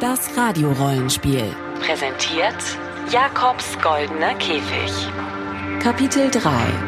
[0.00, 1.52] Das Radiorollenspiel.
[1.80, 2.54] Präsentiert
[3.10, 4.92] Jakobs goldener Käfig.
[5.82, 6.87] Kapitel 3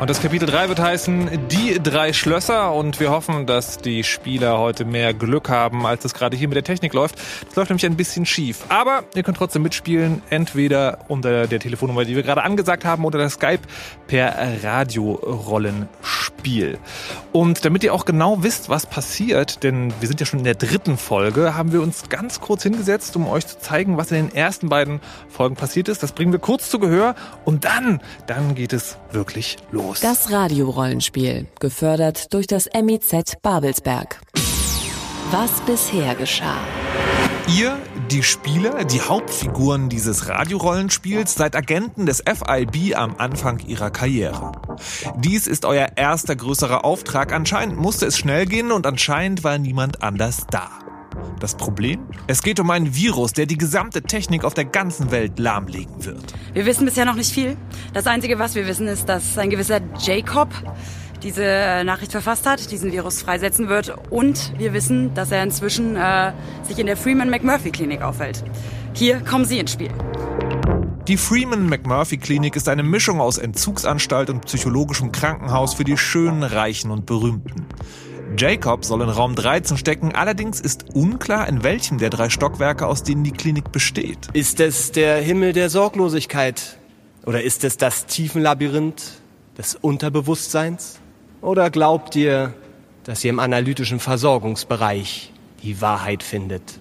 [0.00, 4.58] und das Kapitel 3 wird heißen Die drei Schlösser und wir hoffen, dass die Spieler
[4.58, 7.16] heute mehr Glück haben, als es gerade hier mit der Technik läuft.
[7.46, 8.64] Das läuft nämlich ein bisschen schief.
[8.70, 13.18] Aber ihr könnt trotzdem mitspielen, entweder unter der Telefonnummer, die wir gerade angesagt haben, oder
[13.18, 13.60] der Skype
[14.06, 16.78] per Radiorollenspiel.
[17.32, 20.54] Und damit ihr auch genau wisst, was passiert, denn wir sind ja schon in der
[20.54, 24.34] dritten Folge, haben wir uns ganz kurz hingesetzt, um euch zu zeigen, was in den
[24.34, 26.02] ersten beiden Folgen passiert ist.
[26.02, 27.14] Das bringen wir kurz zu Gehör
[27.44, 30.00] und dann, dann geht es wirklich los los.
[30.00, 34.20] Das Radiorollenspiel, gefördert durch das MIZ Babelsberg.
[35.30, 36.58] Was bisher geschah.
[37.48, 37.76] Ihr,
[38.10, 44.52] die Spieler, die Hauptfiguren dieses Radiorollenspiels, seid Agenten des FIB am Anfang ihrer Karriere.
[45.16, 47.32] Dies ist euer erster größerer Auftrag.
[47.32, 50.89] Anscheinend musste es schnell gehen und anscheinend war niemand anders da.
[51.38, 52.00] Das Problem?
[52.26, 56.34] Es geht um einen Virus, der die gesamte Technik auf der ganzen Welt lahmlegen wird.
[56.52, 57.56] Wir wissen bisher noch nicht viel.
[57.94, 60.48] Das Einzige, was wir wissen, ist, dass ein gewisser Jacob
[61.22, 63.94] diese äh, Nachricht verfasst hat, diesen Virus freisetzen wird.
[64.10, 66.32] Und wir wissen, dass er inzwischen äh,
[66.66, 68.42] sich in der Freeman McMurphy Klinik aufhält.
[68.94, 69.90] Hier kommen Sie ins Spiel.
[71.08, 76.42] Die Freeman McMurphy Klinik ist eine Mischung aus Entzugsanstalt und psychologischem Krankenhaus für die schönen,
[76.42, 77.66] reichen und berühmten.
[78.36, 83.02] Jacob soll in Raum 13 stecken, allerdings ist unklar, in welchem der drei Stockwerke, aus
[83.02, 84.28] denen die Klinik besteht.
[84.32, 86.78] Ist es der Himmel der Sorglosigkeit?
[87.26, 89.20] Oder ist es das Tiefenlabyrinth
[89.58, 91.00] des Unterbewusstseins?
[91.42, 92.54] Oder glaubt ihr,
[93.04, 96.78] dass ihr im analytischen Versorgungsbereich die Wahrheit findet?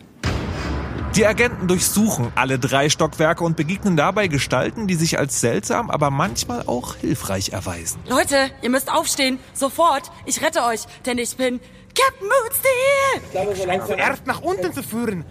[1.16, 6.12] Die Agenten durchsuchen alle drei Stockwerke und begegnen dabei Gestalten, die sich als seltsam, aber
[6.12, 8.00] manchmal auch hilfreich erweisen.
[8.08, 9.40] Leute, ihr müsst aufstehen.
[9.54, 10.12] Sofort.
[10.26, 11.60] Ich rette euch, denn ich bin
[11.96, 13.24] Captain Moonsteel.
[13.26, 15.26] Ich glaube, so langsam erst nach unten zu führen,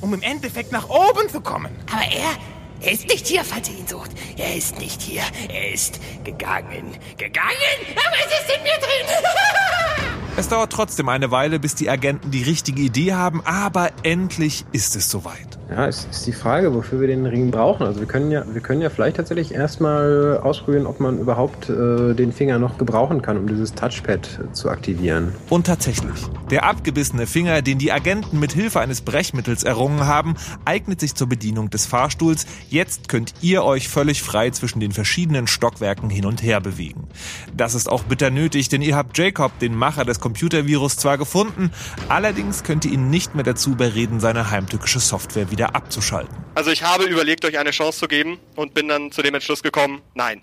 [0.00, 1.76] um im Endeffekt nach oben zu kommen.
[1.92, 4.12] Aber er, er ist nicht hier, falls ihr ihn sucht.
[4.36, 5.22] Er ist nicht hier.
[5.48, 6.96] Er ist gegangen.
[7.16, 7.80] Gegangen?
[8.06, 10.20] Aber es ist in mir drin.
[10.36, 14.96] Es dauert trotzdem eine Weile, bis die Agenten die richtige Idee haben, aber endlich ist
[14.96, 15.58] es soweit.
[15.70, 17.86] Ja, es ist die Frage, wofür wir den Ring brauchen.
[17.86, 22.14] Also wir können ja, wir können ja vielleicht tatsächlich erstmal ausprobieren, ob man überhaupt äh,
[22.14, 25.32] den Finger noch gebrauchen kann, um dieses Touchpad zu aktivieren.
[25.48, 26.20] Und tatsächlich,
[26.50, 30.34] der abgebissene Finger, den die Agenten mit Hilfe eines Brechmittels errungen haben,
[30.66, 32.46] eignet sich zur Bedienung des Fahrstuhls.
[32.68, 37.08] Jetzt könnt ihr euch völlig frei zwischen den verschiedenen Stockwerken hin und her bewegen.
[37.56, 41.70] Das ist auch bitter nötig, denn ihr habt Jacob, den Macher des Computervirus, zwar gefunden,
[42.08, 46.34] allerdings könnt ihr ihn nicht mehr dazu überreden, seine heimtückische Software wieder abzuschalten.
[46.56, 49.62] Also ich habe überlegt, euch eine Chance zu geben und bin dann zu dem Entschluss
[49.62, 50.42] gekommen, nein.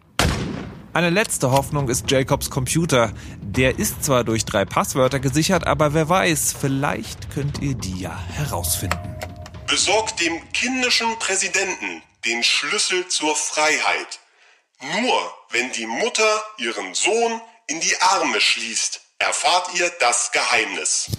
[0.94, 3.14] Eine letzte Hoffnung ist Jacobs Computer.
[3.42, 8.18] Der ist zwar durch drei Passwörter gesichert, aber wer weiß, vielleicht könnt ihr die ja
[8.34, 9.00] herausfinden.
[9.68, 14.20] Besorgt dem kindischen Präsidenten den Schlüssel zur Freiheit.
[15.02, 21.10] Nur wenn die Mutter ihren Sohn in die Arme schließt, erfahrt ihr das Geheimnis.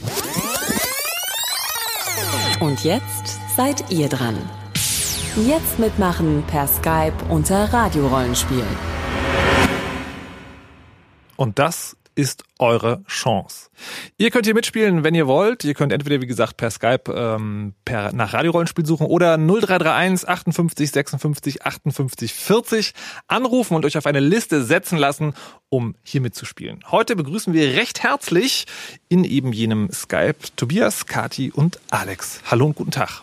[2.60, 4.36] Und jetzt seid ihr dran.
[5.46, 8.64] Jetzt mitmachen per Skype unter Radiorollenspiel.
[11.36, 13.70] Und das ist eure Chance.
[14.18, 15.64] Ihr könnt hier mitspielen, wenn ihr wollt.
[15.64, 20.90] Ihr könnt entweder, wie gesagt, per Skype ähm, per, nach Radiorollenspiel suchen oder 0331 58
[20.90, 22.92] 56 58 40
[23.28, 25.32] anrufen und euch auf eine Liste setzen lassen,
[25.70, 26.80] um hier mitzuspielen.
[26.90, 28.66] Heute begrüßen wir recht herzlich
[29.08, 32.42] in eben jenem Skype Tobias, Kati und Alex.
[32.50, 33.22] Hallo und guten Tag.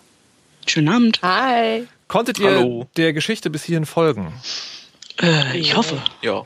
[0.69, 1.19] Schönen Abend.
[1.24, 1.88] Hi.
[2.07, 2.88] Konntet ihr Hallo.
[2.96, 4.31] der Geschichte bis hierhin folgen?
[5.19, 6.00] Äh, ich hoffe.
[6.22, 6.46] Ja.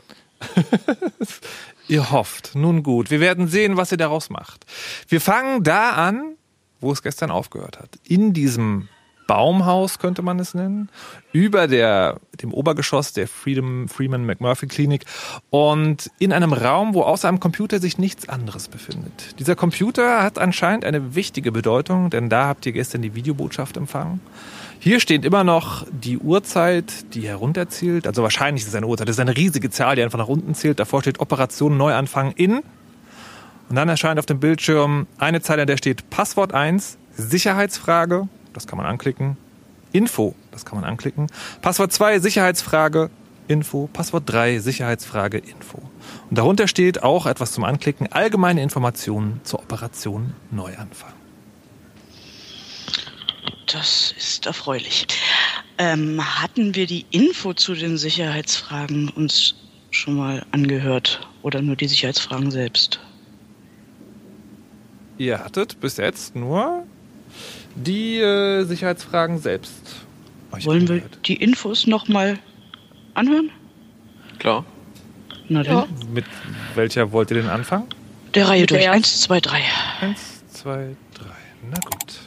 [1.90, 2.56] Ihr hofft.
[2.56, 4.66] Nun gut, wir werden sehen, was ihr daraus macht.
[5.10, 6.38] Wir fangen da an,
[6.80, 7.90] wo es gestern aufgehört hat.
[8.06, 8.88] In diesem
[9.28, 10.90] Baumhaus könnte man es nennen,
[11.32, 15.06] über der, dem Obergeschoss der Freedom, Freeman McMurphy Klinik
[15.50, 19.40] und in einem Raum, wo außer einem Computer sich nichts anderes befindet.
[19.40, 24.20] Dieser Computer hat anscheinend eine wichtige Bedeutung, denn da habt ihr gestern die Videobotschaft empfangen.
[24.80, 28.06] Hier steht immer noch die Uhrzeit, die herunterzählt.
[28.06, 29.08] Also wahrscheinlich ist es eine Uhrzeit.
[29.08, 30.78] Das ist eine riesige Zahl, die einfach nach unten zählt.
[30.78, 32.64] Davor steht Operation Neuanfang in.
[33.70, 38.68] Und dann erscheint auf dem Bildschirm eine Zeile, in der steht Passwort 1, Sicherheitsfrage, das
[38.68, 39.38] kann man anklicken.
[39.92, 41.28] Info, das kann man anklicken.
[41.62, 43.10] Passwort 2, Sicherheitsfrage,
[43.48, 43.90] Info.
[43.94, 45.80] Passwort 3, Sicherheitsfrage, Info.
[46.30, 51.14] Und darunter steht auch etwas zum Anklicken, allgemeine Informationen zur Operation Neuanfang.
[53.72, 55.08] Das ist erfreulich.
[55.78, 59.56] Ähm, hatten wir die Info zu den Sicherheitsfragen uns
[59.90, 63.00] schon mal angehört oder nur die Sicherheitsfragen selbst?
[65.18, 66.86] Ihr hattet bis jetzt nur
[67.76, 69.72] die äh, Sicherheitsfragen selbst.
[70.52, 72.40] euch Wollen wir die Infos nochmal
[73.14, 73.52] anhören?
[74.40, 74.66] Klar.
[75.50, 75.88] Na dann.
[76.14, 76.26] Mit
[76.76, 77.88] welcher wollt ihr denn anfangen?
[78.34, 78.86] Der Reihe Mit der durch.
[78.86, 78.98] ersten.
[78.98, 79.64] Eins, zwei, drei.
[80.02, 80.20] Eins,
[80.52, 81.36] zwei, drei.
[81.70, 82.20] Na gut.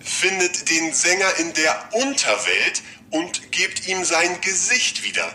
[0.00, 1.76] Findet den Sänger in der
[2.06, 5.26] Unterwelt und gebt ihm sein Gesicht wieder.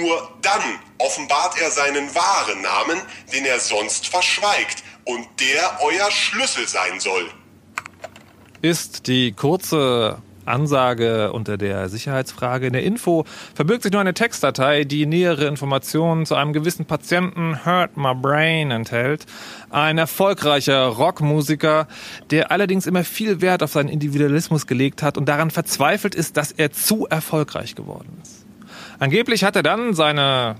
[0.00, 0.62] Nur dann
[0.98, 2.98] offenbart er seinen wahren Namen,
[3.32, 7.30] den er sonst verschweigt und der euer Schlüssel sein soll.
[8.62, 12.68] Ist die kurze Ansage unter der Sicherheitsfrage.
[12.68, 13.24] In der Info
[13.54, 18.70] verbirgt sich nur eine Textdatei, die nähere Informationen zu einem gewissen Patienten Hurt My Brain
[18.70, 19.26] enthält.
[19.70, 21.88] Ein erfolgreicher Rockmusiker,
[22.30, 26.52] der allerdings immer viel Wert auf seinen Individualismus gelegt hat und daran verzweifelt ist, dass
[26.52, 28.46] er zu erfolgreich geworden ist.
[28.98, 30.56] Angeblich hat er dann seine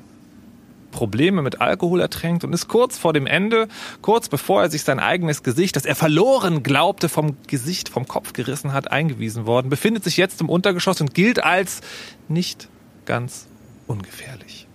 [0.97, 3.69] Probleme mit Alkohol ertränkt und ist kurz vor dem Ende,
[4.01, 8.33] kurz bevor er sich sein eigenes Gesicht, das er verloren glaubte, vom Gesicht, vom Kopf
[8.33, 11.83] gerissen hat, eingewiesen worden, befindet sich jetzt im Untergeschoss und gilt als
[12.29, 12.69] nicht
[13.05, 13.47] ganz
[13.87, 14.67] ungefährlich.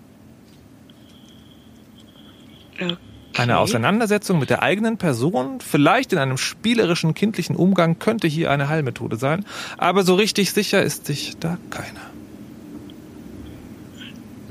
[3.35, 8.69] Eine Auseinandersetzung mit der eigenen Person, vielleicht in einem spielerischen kindlichen Umgang, könnte hier eine
[8.69, 9.45] Heilmethode sein,
[9.77, 12.12] aber so richtig sicher ist sich da keiner.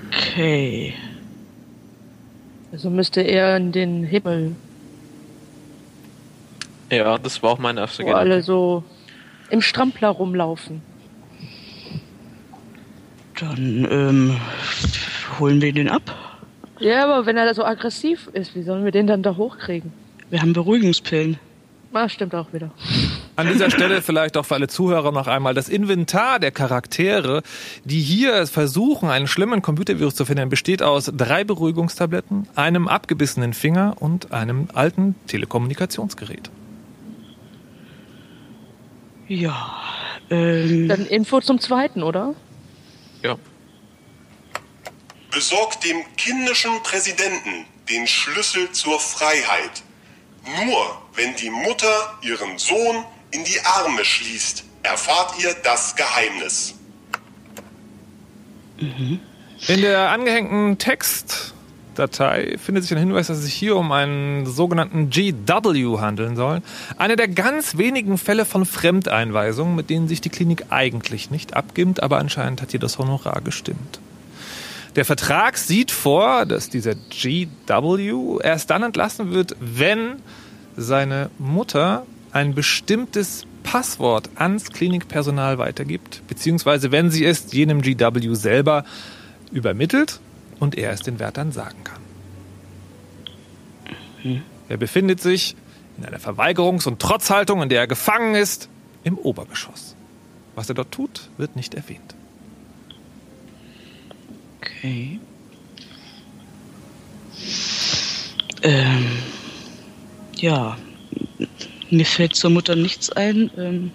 [0.09, 0.95] Okay.
[2.73, 4.55] Also müsste er in den Himmel,
[6.91, 8.85] Ja, das war auch mein erster wo alle so
[9.51, 10.83] im Strampler rumlaufen.
[13.39, 14.41] Dann ähm,
[15.39, 16.03] holen wir den ab.
[16.79, 19.93] Ja, aber wenn er da so aggressiv ist, wie sollen wir den dann da hochkriegen?
[20.31, 21.39] Wir haben Beruhigungspillen.
[21.93, 22.71] Ah, stimmt auch wieder.
[23.41, 27.43] An dieser Stelle vielleicht auch für alle Zuhörer noch einmal das Inventar der Charaktere,
[27.85, 33.97] die hier versuchen, einen schlimmen Computervirus zu finden, besteht aus drei Beruhigungstabletten, einem abgebissenen Finger
[33.99, 36.51] und einem alten Telekommunikationsgerät.
[39.27, 39.75] Ja.
[40.29, 42.35] Ähm, Dann Info zum zweiten, oder?
[43.23, 43.37] Ja.
[45.31, 49.83] Besorgt dem kindischen Präsidenten den Schlüssel zur Freiheit.
[50.67, 56.75] Nur wenn die Mutter ihren Sohn in die Arme schließt, erfahrt ihr das Geheimnis.
[58.79, 65.11] In der angehängten Textdatei findet sich ein Hinweis, dass es sich hier um einen sogenannten
[65.11, 66.63] GW handeln soll.
[66.97, 72.03] Einer der ganz wenigen Fälle von Fremdeinweisungen, mit denen sich die Klinik eigentlich nicht abgibt,
[72.03, 74.01] aber anscheinend hat hier das Honorar gestimmt.
[74.97, 80.17] Der Vertrag sieht vor, dass dieser GW erst dann entlassen wird, wenn
[80.77, 88.85] seine Mutter ein bestimmtes Passwort ans Klinikpersonal weitergibt, beziehungsweise wenn sie es jenem GW selber
[89.53, 90.21] übermittelt
[90.59, 92.01] und er es den Wärtern sagen kann.
[94.69, 95.57] Er befindet sich
[95.99, 98.69] in einer Verweigerungs- und Trotzhaltung, in der er gefangen ist,
[99.03, 99.95] im Obergeschoss.
[100.55, 102.15] Was er dort tut, wird nicht erwähnt.
[104.61, 105.21] Okay.
[108.63, 109.07] Ähm,
[110.37, 110.77] ja,
[111.93, 113.51] mir fällt zur Mutter nichts ein.
[113.57, 113.93] Ähm,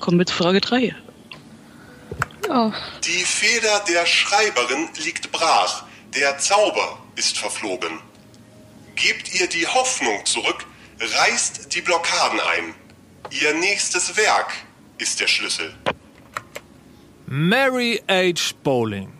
[0.00, 0.94] komm mit Frage 3.
[2.48, 2.72] Ja.
[3.04, 5.84] Die Feder der Schreiberin liegt brach,
[6.14, 8.00] der Zauber ist verflogen.
[8.94, 10.66] Gebt ihr die Hoffnung zurück,
[11.00, 12.74] reißt die Blockaden ein.
[13.30, 14.52] Ihr nächstes Werk
[14.98, 15.72] ist der Schlüssel.
[17.26, 18.52] Mary H.
[18.62, 19.10] Bowling,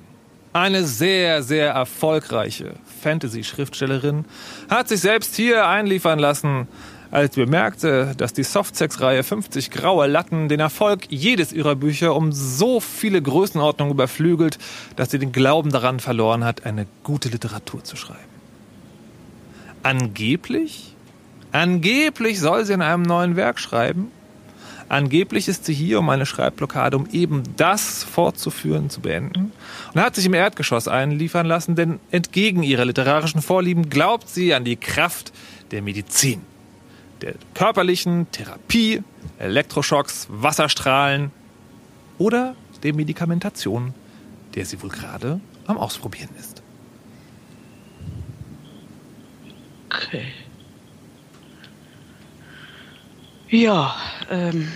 [0.52, 4.26] eine sehr, sehr erfolgreiche Fantasy-Schriftstellerin,
[4.68, 6.68] hat sich selbst hier einliefern lassen,
[7.12, 12.80] als bemerkte, dass die Softsex-Reihe 50 graue Latten den Erfolg jedes ihrer Bücher um so
[12.80, 14.58] viele Größenordnungen überflügelt,
[14.96, 18.18] dass sie den Glauben daran verloren hat, eine gute Literatur zu schreiben.
[19.82, 20.96] Angeblich,
[21.52, 24.10] angeblich soll sie in einem neuen Werk schreiben,
[24.88, 29.50] Angeblich ist sie hier, um eine Schreibblockade, um eben das fortzuführen, zu beenden.
[29.94, 34.64] Und hat sich im Erdgeschoss einliefern lassen, denn entgegen ihrer literarischen Vorlieben glaubt sie an
[34.64, 35.32] die Kraft
[35.70, 36.42] der Medizin.
[37.22, 39.02] Der körperlichen Therapie,
[39.38, 41.30] Elektroschocks, Wasserstrahlen
[42.18, 43.94] oder der Medikamentation,
[44.54, 46.62] der sie wohl gerade am Ausprobieren ist.
[49.88, 50.26] Okay.
[53.48, 53.94] Ja,
[54.30, 54.68] ähm.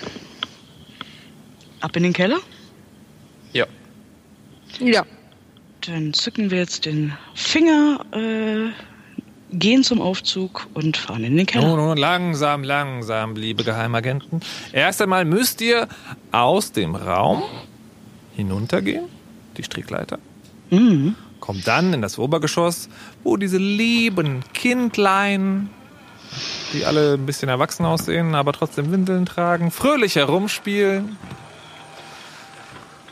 [1.81, 2.38] Ab in den Keller?
[3.53, 3.67] Ja.
[4.79, 5.05] Ja.
[5.81, 8.71] Dann zücken wir jetzt den Finger, äh,
[9.58, 11.68] gehen zum Aufzug und fahren in den Keller.
[11.68, 14.40] Nun, nun, langsam, langsam, liebe Geheimagenten.
[14.72, 15.88] Erst einmal müsst ihr
[16.32, 17.42] aus dem Raum
[18.34, 19.04] hinuntergehen,
[19.56, 20.18] die Strickleiter.
[20.70, 21.14] Mhm.
[21.40, 22.88] Kommt dann in das Obergeschoss,
[23.22, 25.70] wo diese lieben Kindlein
[26.72, 31.16] die alle ein bisschen erwachsen aussehen, aber trotzdem Windeln tragen, fröhlich herumspielen.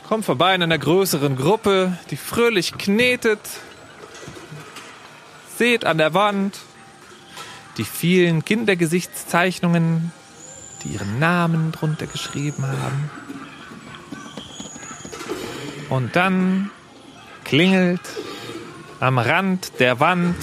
[0.07, 3.39] Kommt vorbei in einer größeren Gruppe, die fröhlich knetet.
[5.57, 6.57] Seht an der Wand
[7.77, 10.11] die vielen Kindergesichtszeichnungen,
[10.83, 13.09] die ihren Namen drunter geschrieben haben.
[15.89, 16.71] Und dann
[17.43, 18.01] klingelt
[18.99, 20.35] am Rand der Wand,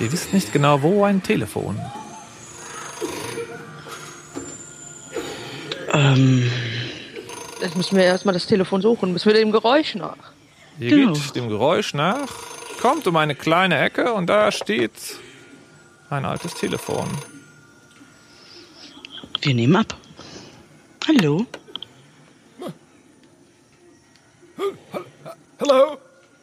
[0.00, 1.80] ihr wisst nicht genau wo, ein Telefon.
[5.92, 6.50] Ähm.
[7.60, 10.16] Jetzt müssen wir erstmal das Telefon suchen, müssen wir dem Geräusch nach.
[10.78, 11.12] Ihr Genau.
[11.12, 12.28] geht dem Geräusch nach,
[12.78, 14.92] kommt um eine kleine Ecke und da steht
[16.10, 17.08] ein altes Telefon.
[19.40, 19.96] Wir nehmen ab.
[21.06, 21.46] Hallo?
[25.60, 25.98] Hallo?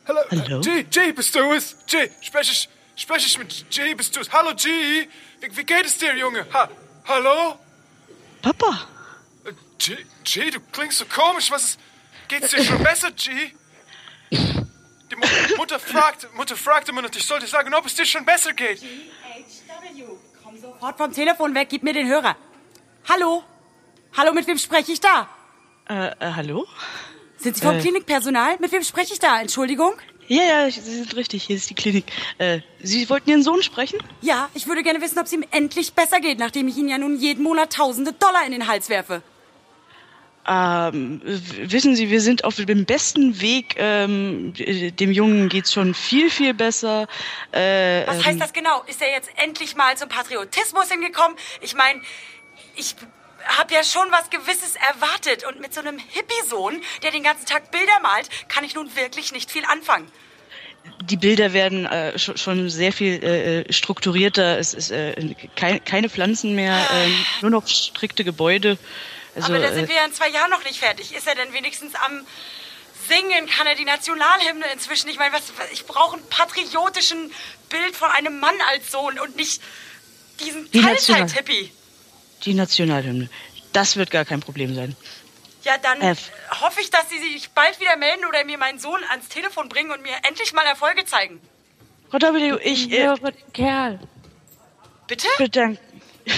[0.07, 0.21] Hallo?
[0.29, 0.61] Hallo?
[0.61, 1.75] G, G, bist du es?
[1.87, 4.31] G, spreche ich, spreche ich mit G, bist du es?
[4.31, 4.67] Hallo, G.
[5.39, 6.45] Wie, wie geht es dir, Junge?
[6.53, 6.69] Ha,
[7.05, 7.57] hallo?
[8.41, 8.87] Papa.
[9.45, 11.49] Äh, G, G, du klingst so komisch.
[11.51, 11.79] Was ist,
[12.27, 13.31] geht's dir schon besser, G?
[15.15, 18.25] Die Mu Mutter fragt, Mutter fragte immer noch, ich sollte sagen, ob es dir schon
[18.25, 18.81] besser geht.
[20.61, 22.35] Sofort vom Telefon weg, gib mir den Hörer.
[23.09, 23.43] Hallo?
[24.17, 25.29] Hallo, mit wem spreche ich da?
[25.89, 26.67] Äh, äh hallo?
[27.37, 27.81] Sind Sie vom Äh.
[27.81, 28.57] Klinikpersonal?
[28.59, 29.39] Mit wem spreche ich da?
[29.39, 29.93] Entschuldigung?
[30.27, 31.43] Ja, ja, Sie sind richtig.
[31.43, 32.05] Hier ist die Klinik.
[32.39, 33.99] Äh, Sie wollten Ihren Sohn sprechen?
[34.21, 36.97] Ja, ich würde gerne wissen, ob es ihm endlich besser geht, nachdem ich ihm ja
[36.97, 39.21] nun jeden Monat tausende Dollar in den Hals werfe.
[40.47, 43.75] Ähm, wissen Sie, wir sind auf dem besten Weg.
[43.77, 47.07] Ähm, dem Jungen geht's schon viel, viel besser.
[47.51, 48.83] Äh, Was ähm, heißt das genau?
[48.85, 51.35] Ist er jetzt endlich mal zum Patriotismus hingekommen?
[51.61, 51.99] Ich meine,
[52.75, 52.95] ich
[53.45, 55.45] habe ja schon was Gewisses erwartet.
[55.47, 59.31] Und mit so einem Hippie-Sohn, der den ganzen Tag Bilder malt, kann ich nun wirklich
[59.31, 60.07] nicht viel anfangen.
[61.01, 64.59] Die Bilder werden äh, schon, schon sehr viel äh, strukturierter.
[64.59, 67.09] Es ist äh, kei- keine Pflanzen mehr, äh,
[67.41, 68.77] nur noch strikte Gebäude.
[69.35, 71.13] Also, Aber da äh, sind wir ja in zwei Jahren noch nicht fertig.
[71.13, 72.25] Ist er denn wenigstens am
[73.07, 73.47] Singen?
[73.47, 75.09] Kann er die Nationalhymne inzwischen?
[75.09, 77.31] Ich meine, was, was- ich brauche einen patriotischen
[77.69, 79.61] Bild von einem Mann als Sohn und nicht
[80.39, 81.71] diesen Die National- Teilzeit-Hippie.
[82.45, 83.29] die Nationalhymne.
[83.73, 84.95] Das wird gar kein Problem sein.
[85.63, 86.15] Ja, dann Äh,
[86.61, 89.91] hoffe ich, dass Sie sich bald wieder melden oder mir meinen Sohn ans Telefon bringen
[89.91, 91.41] und mir endlich mal Erfolge zeigen.
[92.11, 93.09] Frau W., ich äh,
[93.51, 93.99] Kerl.
[95.07, 95.27] Bitte?
[95.37, 95.81] bedanke.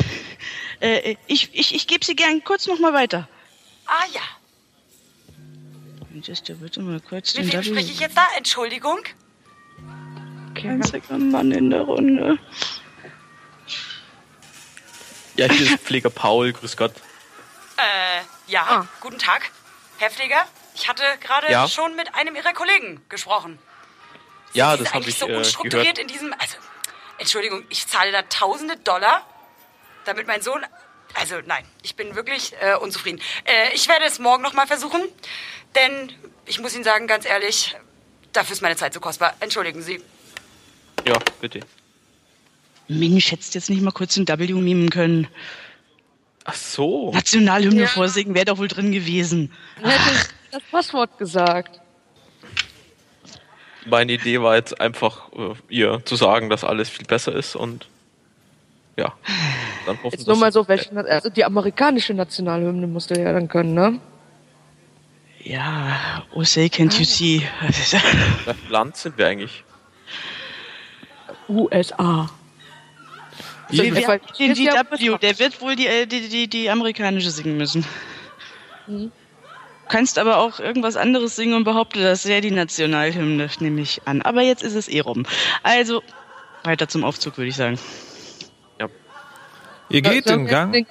[0.81, 3.27] äh, ich ich, ich gebe Sie gern kurz noch mal weiter.
[3.85, 4.21] Ah ja.
[6.23, 7.69] Just bitte mal kurz den Mit wem W.
[7.69, 8.25] spreche ich jetzt da?
[8.37, 8.99] Entschuldigung?
[10.55, 12.39] Einziger Mann in der Runde.
[15.35, 16.93] Ja, hier ist Pfleger Paul, grüß Gott.
[17.77, 18.87] Äh, ja.
[19.01, 19.51] Guten Tag,
[19.99, 20.43] Herr Pfleger.
[20.73, 21.67] Ich hatte gerade Ja?
[21.67, 23.59] schon mit einem Ihrer Kollegen gesprochen.
[24.53, 25.99] Ja, Sie das habe ich so äh, unstrukturiert gehört.
[25.99, 26.33] in diesem.
[26.33, 26.57] Also,
[27.19, 29.23] Entschuldigung, ich zahle da tausende Dollar,
[30.07, 30.61] damit mein Sohn.
[31.13, 33.19] Also, nein, ich bin wirklich äh, unzufrieden.
[33.45, 35.01] Äh, ich werde es morgen nochmal versuchen,
[35.75, 36.11] denn
[36.45, 37.75] ich muss Ihnen sagen, ganz ehrlich,
[38.33, 39.33] dafür ist meine Zeit zu kostbar.
[39.39, 40.01] Entschuldigen Sie.
[41.05, 41.61] Ja, bitte.
[42.87, 45.27] Mensch, hättest jetzt nicht mal kurz den W mimen können.
[46.45, 47.11] Ach so.
[47.11, 47.87] Nationalhymne Ja.
[47.87, 49.51] vorsingen wäre doch wohl drin gewesen.
[49.81, 51.81] Dann hätte ich das Passwort gesagt.
[53.85, 57.87] Meine Idee war jetzt einfach, äh, ihr zu sagen, dass alles viel besser ist und
[58.97, 59.13] ja.
[59.85, 63.47] Dann hoffen, Jetzt nur mal so, welche, also die amerikanische Nationalhymne musst du ja dann
[63.47, 63.99] können, ne?
[65.43, 67.41] Ja, oh say can't you see.
[67.61, 67.95] Welches
[68.69, 69.63] Land sind wir eigentlich?
[71.47, 72.29] USA.
[73.69, 77.31] Wir, Also, wir, weil- den DW, der wird wohl die, äh, die, die, die amerikanische
[77.31, 77.85] singen müssen.
[78.87, 79.11] Mhm.
[79.89, 84.21] Kannst aber auch irgendwas anderes singen und behaupte, das wäre die Nationalhymne, nehme ich an.
[84.21, 85.25] Aber jetzt ist es eh rum.
[85.63, 86.03] Also,
[86.63, 87.79] weiter zum Aufzug, würde ich sagen.
[89.89, 90.85] Ihr geht den Gang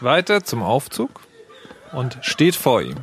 [0.00, 1.20] weiter zum Aufzug
[1.92, 2.96] und steht vor ihm.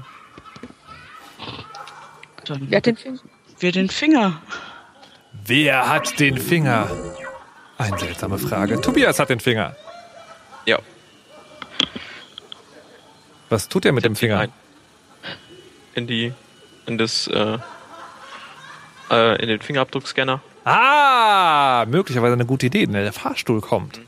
[2.45, 3.19] Dann Wer hat den Finger?
[3.59, 4.41] wir den Finger.
[5.45, 6.89] Wer hat den Finger?
[7.77, 8.79] Eine seltsame Frage.
[8.81, 9.75] Tobias hat den Finger.
[10.65, 10.79] Ja.
[13.49, 14.39] Was tut er mit dem Finger?
[14.39, 14.51] Ein.
[15.93, 16.33] In die,
[16.85, 17.57] in das, äh,
[19.11, 20.41] äh, in den Fingerabdruckscanner.
[20.65, 23.99] Ah, möglicherweise eine gute Idee, denn der Fahrstuhl kommt.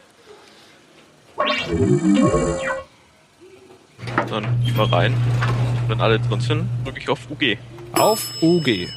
[4.30, 5.14] Dann gehen wir rein.
[5.88, 7.58] Wenn alle drin sind, drücke ich auf UG.
[7.94, 8.88] Auf UG.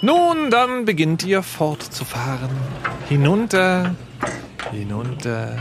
[0.00, 2.50] Nun, dann beginnt ihr fortzufahren.
[3.08, 3.96] Hinunter,
[4.70, 5.56] hinunter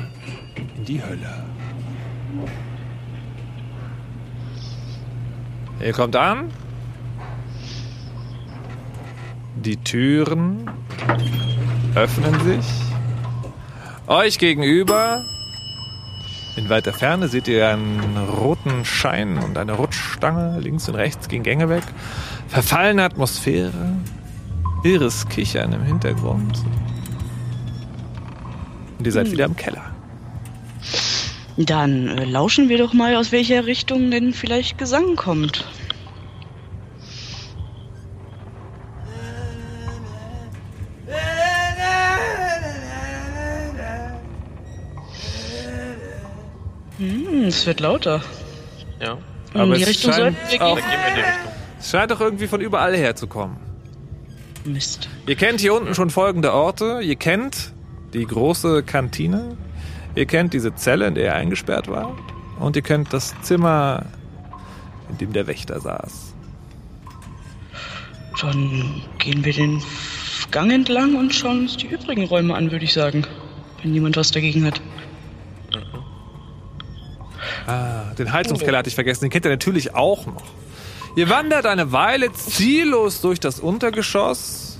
[0.55, 1.45] in die Hölle.
[5.79, 6.51] Ihr kommt an.
[9.55, 10.69] Die Türen
[11.95, 12.65] öffnen sich.
[14.07, 15.23] Euch gegenüber,
[16.55, 20.59] in weiter Ferne, seht ihr einen roten Schein und eine Rutschstange.
[20.59, 21.83] Links und rechts gehen Gänge weg.
[22.47, 23.71] Verfallene Atmosphäre.
[24.83, 26.63] Irres Kichern im Hintergrund.
[28.99, 29.31] Und ihr seid Hm.
[29.33, 29.83] wieder im Keller.
[31.57, 35.65] Dann äh, lauschen wir doch mal, aus welcher Richtung denn vielleicht Gesang kommt.
[47.43, 48.21] Hm, es wird lauter.
[49.01, 49.17] Ja.
[49.53, 50.85] In die Richtung sollten wir auch, gehen.
[50.85, 51.51] Gehen wir in die Richtung.
[51.77, 53.57] es scheint doch irgendwie von überall herzukommen.
[54.63, 55.09] Mist.
[55.27, 57.01] Ihr kennt hier unten schon folgende Orte.
[57.03, 57.73] Ihr kennt
[58.13, 59.57] die große Kantine.
[60.15, 62.15] Ihr kennt diese Zelle, in der er eingesperrt war.
[62.59, 64.05] Und ihr kennt das Zimmer,
[65.09, 66.33] in dem der Wächter saß.
[68.39, 69.83] Dann gehen wir den
[70.51, 73.27] Gang entlang und schauen uns die übrigen Räume an, würde ich sagen.
[73.81, 74.79] Wenn niemand was dagegen hat.
[77.67, 79.25] Ah, den Heizungskeller hatte ich vergessen.
[79.25, 80.43] Den kennt ihr natürlich auch noch.
[81.15, 84.77] Ihr wandert eine Weile ziellos durch das Untergeschoss,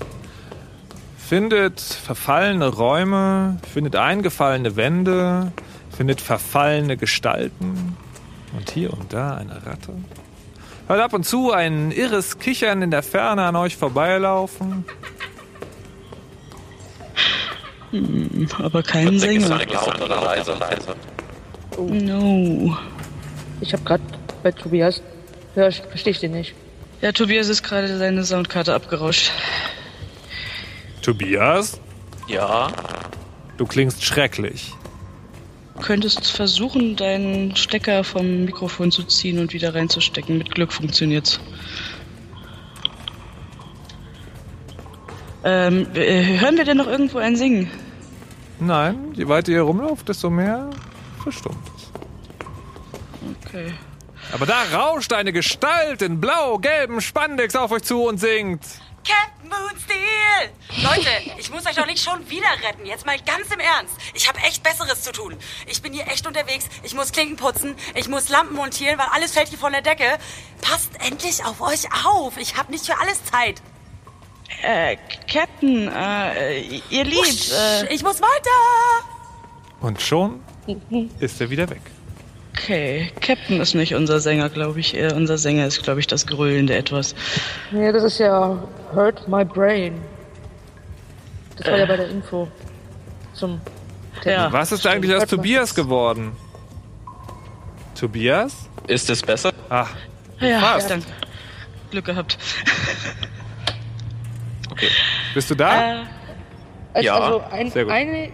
[1.16, 5.52] findet verfallene Räume, findet eingefallene Wände,
[5.96, 7.96] findet verfallene Gestalten
[8.56, 9.92] und hier und da eine Ratte.
[10.88, 14.84] Hört ab und zu ein irres Kichern in der Ferne an euch vorbeilaufen.
[17.90, 19.60] Hm, aber kein Sänger.
[21.78, 22.76] No.
[23.60, 24.02] Ich habe gerade
[24.42, 25.02] bei Tobias.
[25.54, 26.54] Hör, verstehe ich den nicht.
[27.00, 29.30] Ja, Tobias ist gerade seine Soundkarte abgerauscht.
[31.02, 31.80] Tobias,
[32.28, 32.68] Ja.
[33.56, 34.72] du klingst schrecklich.
[35.76, 40.38] Du könntest versuchen, deinen Stecker vom Mikrofon zu ziehen und wieder reinzustecken.
[40.38, 41.40] Mit Glück funktioniert's.
[45.42, 47.70] Ähm, äh, hören wir denn noch irgendwo ein Singen?
[48.60, 50.70] Nein, je weiter ihr rumlauft, desto mehr
[51.24, 51.90] verstummt es.
[53.46, 53.74] Okay.
[54.32, 58.62] Aber da rauscht eine Gestalt in blau-gelbem Spandex auf euch zu und singt.
[59.06, 60.50] Captain Moonsteel!
[60.82, 62.86] Leute, ich muss euch doch nicht schon wieder retten.
[62.86, 63.94] Jetzt mal ganz im Ernst.
[64.14, 65.36] Ich habe echt Besseres zu tun.
[65.66, 66.66] Ich bin hier echt unterwegs.
[66.82, 67.74] Ich muss Klinken putzen.
[67.94, 70.18] Ich muss Lampen montieren, weil alles fällt hier von der Decke.
[70.62, 72.36] Passt endlich auf euch auf.
[72.38, 73.62] Ich habe nicht für alles Zeit.
[74.62, 74.96] Äh,
[75.30, 79.06] Captain, äh, ihr Lied, äh, ich muss weiter.
[79.80, 80.42] Und schon
[81.20, 81.80] ist er wieder weg.
[82.56, 84.94] Okay, Captain ist nicht unser Sänger, glaube ich.
[84.96, 87.14] Äh, unser Sänger ist, glaube ich, das gröhlende Etwas.
[87.72, 88.62] Nee, das ist ja
[88.94, 90.00] Hurt My Brain.
[91.56, 91.80] Das war Äh.
[91.80, 92.48] ja bei der Info.
[93.32, 93.60] Zum
[94.24, 94.52] Ja.
[94.52, 96.32] Was ist eigentlich aus Tobias geworden?
[97.98, 98.68] Tobias?
[98.86, 99.52] Ist es besser?
[99.68, 99.90] Ach,
[100.40, 100.90] Ja, Fast.
[100.90, 101.06] danke.
[101.90, 102.38] Glück gehabt.
[104.70, 104.88] Okay.
[105.34, 105.92] bist du da?
[106.02, 106.04] Äh,
[106.94, 107.92] Also, Ja, also ein, sehr gut.
[107.92, 108.28] eine,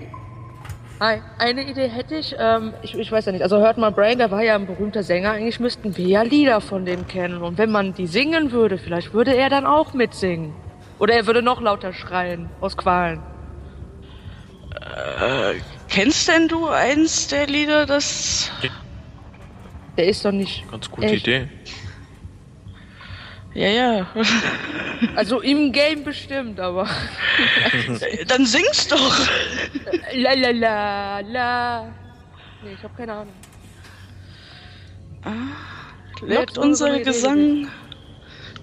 [1.00, 4.18] Hi, eine Idee hätte ich, ähm, ich, ich weiß ja nicht, also Hört My Brain,
[4.18, 7.40] der war ja ein berühmter Sänger, eigentlich müssten wir ja Lieder von dem kennen.
[7.40, 10.52] Und wenn man die singen würde, vielleicht würde er dann auch mitsingen.
[10.98, 13.22] Oder er würde noch lauter schreien, aus Qualen.
[14.74, 15.54] äh,
[15.88, 18.52] kennst denn du eins der Lieder, das...
[19.96, 20.70] Der ist doch nicht.
[20.70, 21.26] Ganz gute echt.
[21.26, 21.48] Idee.
[23.54, 24.06] Ja, ja.
[25.16, 26.88] Also im Game bestimmt, aber.
[28.28, 29.18] Dann sing's doch.
[30.14, 31.82] La la la la.
[32.62, 33.34] Nee, ich hab keine Ahnung.
[36.22, 37.68] Lockt nur unser Gesang...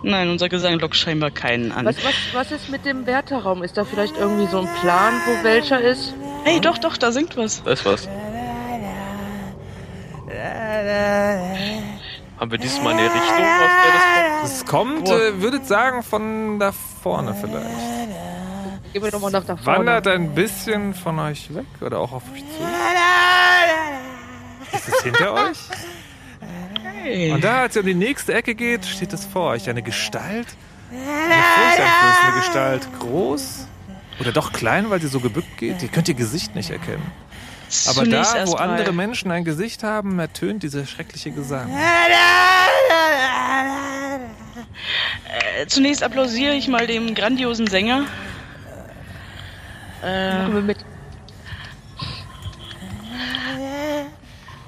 [0.03, 1.85] Nein, unser Gesang lockt scheinbar keinen an.
[1.85, 3.63] Was, was, was ist mit dem Wärterraum?
[3.63, 6.13] Ist da vielleicht irgendwie so ein Plan, wo welcher ist?
[6.43, 7.63] Hey, doch, doch, da singt was.
[7.63, 8.07] Da ist was.
[12.39, 15.07] Haben wir diesmal eine Richtung, aus der das kommt?
[15.07, 18.93] Es kommt, äh, würdet sagen, von da vorne vielleicht.
[18.93, 19.79] Gehen wir nochmal nach da vorne.
[19.79, 22.63] Wandert ein bisschen von euch weg oder auch auf euch zu.
[24.77, 25.57] Ist es hinter euch?
[27.03, 27.31] Hey.
[27.31, 29.69] Und da, als ihr um die nächste Ecke geht, steht es vor euch.
[29.69, 30.47] Eine Gestalt.
[30.91, 32.87] Eine furchteinflößende Gestalt.
[32.99, 33.67] Groß
[34.19, 35.81] oder doch klein, weil sie so gebückt geht.
[35.81, 37.11] Ihr könnt ihr Gesicht nicht erkennen.
[37.87, 41.69] Aber Zunächst da, wo andere Menschen ein Gesicht haben, ertönt dieser schreckliche Gesang.
[45.59, 48.05] Äh, zunächst applaudiere ich mal dem grandiosen Sänger.
[50.01, 50.77] Äh, wir mit.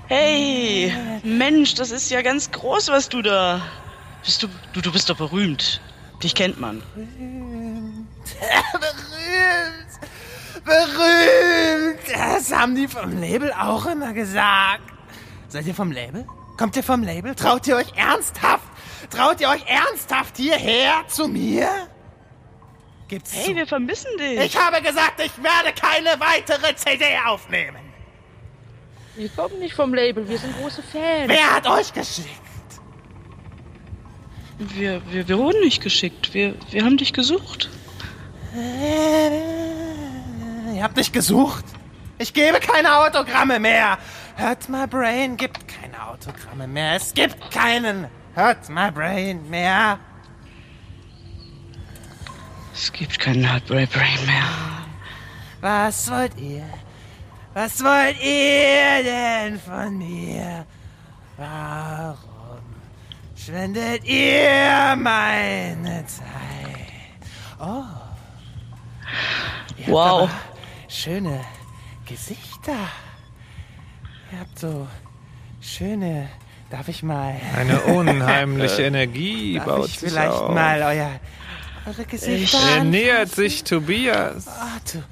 [0.07, 3.61] hey, Mensch, das ist ja ganz groß, was du da.
[4.25, 5.79] Bist du, du, du bist doch berühmt.
[6.21, 6.83] Dich kennt man.
[6.95, 8.07] Berühmt!
[8.73, 9.88] Berühmt!
[12.13, 14.81] Das haben die vom Label auch immer gesagt.
[15.47, 16.27] Seid ihr vom Label?
[16.57, 17.33] Kommt ihr vom Label?
[17.35, 18.63] Traut ihr euch ernsthaft?
[19.09, 21.67] Traut ihr euch ernsthaft hierher zu mir?
[23.07, 23.55] Gib's Hey, zu.
[23.55, 24.39] wir vermissen dich.
[24.39, 27.77] Ich habe gesagt, ich werde keine weitere CD aufnehmen.
[29.15, 31.27] Wir kommen nicht vom Label, wir sind große Fans.
[31.27, 32.29] Wer hat euch geschickt?
[34.59, 36.33] Wir, wir, wir wurden nicht geschickt.
[36.33, 37.69] Wir, wir haben dich gesucht.
[40.79, 41.65] Ihr habt nicht gesucht?
[42.19, 43.97] Ich gebe keine Autogramme mehr.
[44.37, 46.95] Hurt My Brain gibt keine Autogramme mehr.
[46.95, 49.99] Es gibt keinen Hurt My Brain mehr.
[52.73, 54.45] Es gibt keinen Heartbreak Brain mehr.
[55.59, 56.63] Was wollt ihr?
[57.53, 60.65] Was wollt ihr denn von mir?
[61.35, 62.63] Warum
[63.35, 66.23] schwendet ihr meine Zeit?
[67.59, 67.83] Oh.
[69.75, 70.29] Ihr Wow.
[70.89, 71.39] Schöne
[72.05, 72.89] Gesichter.
[74.31, 74.87] Ihr habt so
[75.61, 76.27] schöne.
[76.69, 77.35] Darf ich mal.
[77.55, 80.53] Eine unheimliche Energie Darf baut ich vielleicht auf.
[80.53, 81.19] mal euer,
[81.87, 84.45] eure Gesichter Er nähert sich Tobias.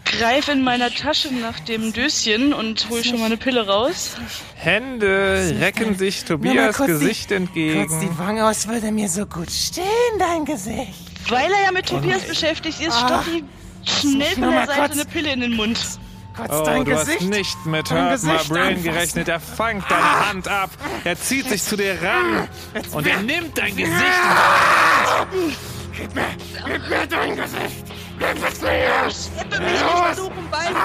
[0.06, 4.18] Greif in meiner Tasche nach dem Döschen und hol schon mal eine Pille raus.
[4.56, 7.88] Hände recken sich Tobias Gesicht die, entgegen.
[7.88, 9.86] Kurz die Wange aus würde mir so gut stehen,
[10.20, 11.30] dein Gesicht.
[11.30, 13.50] Weil er ja mit Tobias beschäftigt ist, stoppt ihm
[13.88, 15.80] schnell von der Seite eine Pille in den Mund.
[16.36, 17.19] Kurz Oh, dein du Gesicht.
[17.21, 18.84] hast nicht mit dein Hurt My Brain anfassen.
[18.84, 19.28] gerechnet.
[19.28, 20.69] Er fangt deine Hand ab.
[21.04, 22.47] Er zieht sich zu dir ran.
[22.91, 23.95] Und er nimmt dein Gesicht.
[25.93, 26.26] Gib mir,
[26.65, 27.86] gib mir dein Gesicht.
[28.19, 28.69] Gib es mir.
[29.10, 30.76] Schippe mich, ich versuchen beide.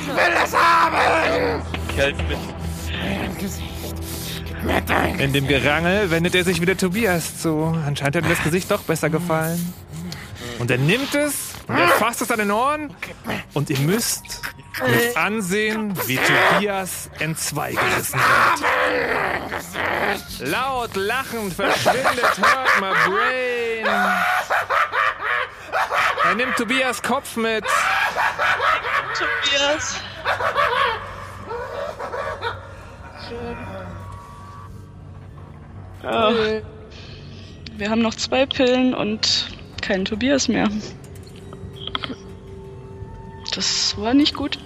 [0.00, 1.62] Ich will es haben.
[3.38, 3.64] Gesicht.
[4.62, 7.74] Gib In dem Gerangel wendet er sich wieder Tobias zu.
[7.86, 9.72] Anscheinend hat ihm das Gesicht doch besser gefallen.
[10.58, 12.94] Und er nimmt es und er fasst es an den Ohren.
[13.54, 14.42] Und ihr müsst
[14.86, 18.60] mit ansehen, wie Tobias entzweigerissen wird.
[20.50, 23.86] Laut lachend verschwindet Hurt My Brain.
[26.24, 27.64] Er nimmt Tobias Kopf mit.
[29.14, 30.00] Tobias.
[36.02, 36.62] Oh.
[37.76, 39.48] Wir haben noch zwei Pillen und
[39.82, 40.68] keinen Tobias mehr.
[43.60, 44.58] Das war nicht gut.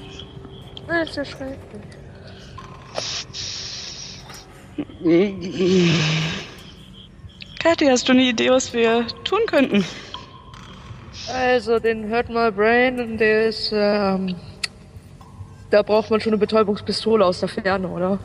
[0.86, 1.82] Das ist ja schrecklich.
[7.58, 9.84] Kathi, hast du eine Idee, was wir tun könnten?
[11.28, 14.36] Also, den Hurt My Brain, der ist, ähm,
[15.70, 18.20] da braucht man schon eine Betäubungspistole aus der Ferne, oder?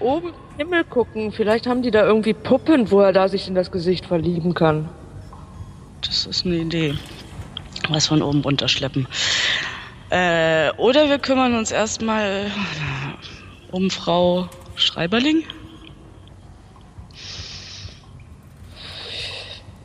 [0.00, 1.32] Oben im Himmel gucken.
[1.32, 4.88] Vielleicht haben die da irgendwie Puppen, wo er da sich in das Gesicht verlieben kann.
[6.02, 6.94] Das ist eine Idee.
[7.88, 9.06] Was von oben runterschleppen.
[10.10, 12.50] Äh, oder wir kümmern uns erstmal
[13.70, 15.44] um Frau Schreiberling.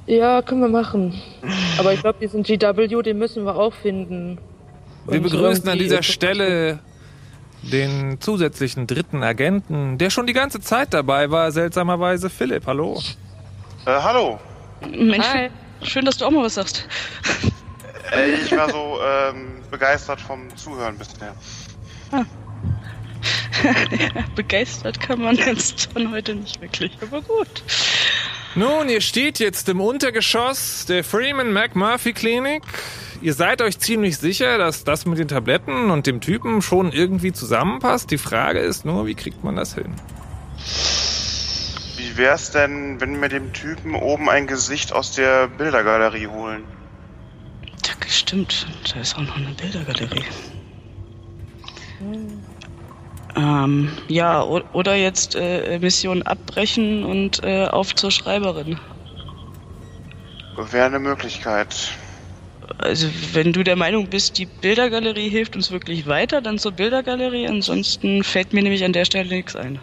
[0.06, 1.22] Ja, können wir machen.
[1.78, 4.38] Aber ich glaube, diesen GW, den müssen wir auch finden.
[5.06, 6.80] Wir Und begrüßen an dieser Stelle
[7.62, 12.66] den zusätzlichen dritten Agenten, der schon die ganze Zeit dabei war, seltsamerweise Philipp.
[12.68, 13.02] Hallo.
[13.86, 14.40] Äh, hallo.
[14.92, 15.26] Mensch,
[15.86, 16.88] schön, dass du auch mal was sagst.
[18.44, 21.36] Ich war so ähm, begeistert vom Zuhören bisher.
[24.36, 27.64] Begeistert kann man jetzt von heute nicht wirklich, aber gut.
[28.56, 32.62] Nun, ihr steht jetzt im Untergeschoss der Freeman McMurphy Klinik.
[33.22, 37.32] Ihr seid euch ziemlich sicher, dass das mit den Tabletten und dem Typen schon irgendwie
[37.32, 38.12] zusammenpasst.
[38.12, 39.96] Die Frage ist nur, wie kriegt man das hin?
[42.14, 46.64] Wie wär's denn, wenn wir dem Typen oben ein Gesicht aus der Bildergalerie holen?
[48.08, 50.24] Stimmt, da ist auch noch eine Bildergalerie.
[53.36, 58.80] Ähm, ja, oder jetzt äh, Mission abbrechen und äh, auf zur Schreiberin.
[60.56, 61.98] Wäre eine Möglichkeit.
[62.78, 67.48] Also, wenn du der Meinung bist, die Bildergalerie hilft uns wirklich weiter, dann zur Bildergalerie.
[67.48, 69.80] Ansonsten fällt mir nämlich an der Stelle nichts ein.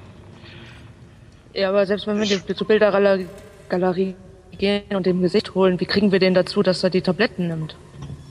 [1.52, 4.14] Ja, aber selbst wenn wir die, zur Bildergalerie
[4.56, 7.76] gehen und dem Gesicht holen, wie kriegen wir den dazu, dass er die Tabletten nimmt?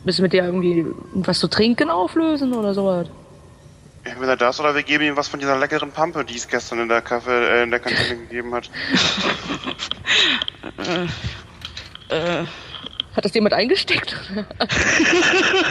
[0.05, 3.07] Müssen wir dir irgendwie was zu trinken auflösen oder sowas?
[4.05, 6.87] Entweder das oder wir geben ihm was von dieser leckeren Pampe, die es gestern in
[6.87, 8.69] der Kaffee, äh, in der Kantine gegeben hat.
[10.77, 11.03] Äh,
[12.15, 12.45] äh,
[13.15, 14.15] Hat das jemand eingesteckt?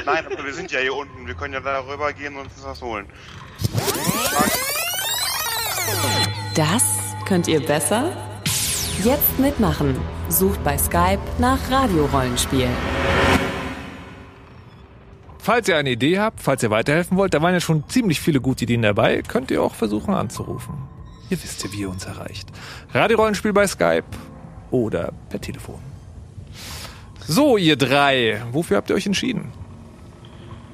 [0.06, 1.26] Nein, aber wir sind ja hier unten.
[1.26, 3.06] Wir können ja da rüber gehen und uns was holen.
[6.54, 8.10] Das könnt ihr besser?
[9.04, 9.96] Jetzt mitmachen.
[10.28, 12.68] Sucht bei Skype nach Radiorollenspiel.
[15.38, 18.40] Falls ihr eine Idee habt, falls ihr weiterhelfen wollt, da waren ja schon ziemlich viele
[18.40, 20.74] gute Ideen dabei, könnt ihr auch versuchen anzurufen.
[21.30, 22.48] Ihr wisst ja, wie ihr uns erreicht.
[22.92, 24.04] Radiorollenspiel bei Skype
[24.70, 25.78] oder per Telefon.
[27.26, 29.52] So, ihr drei, wofür habt ihr euch entschieden?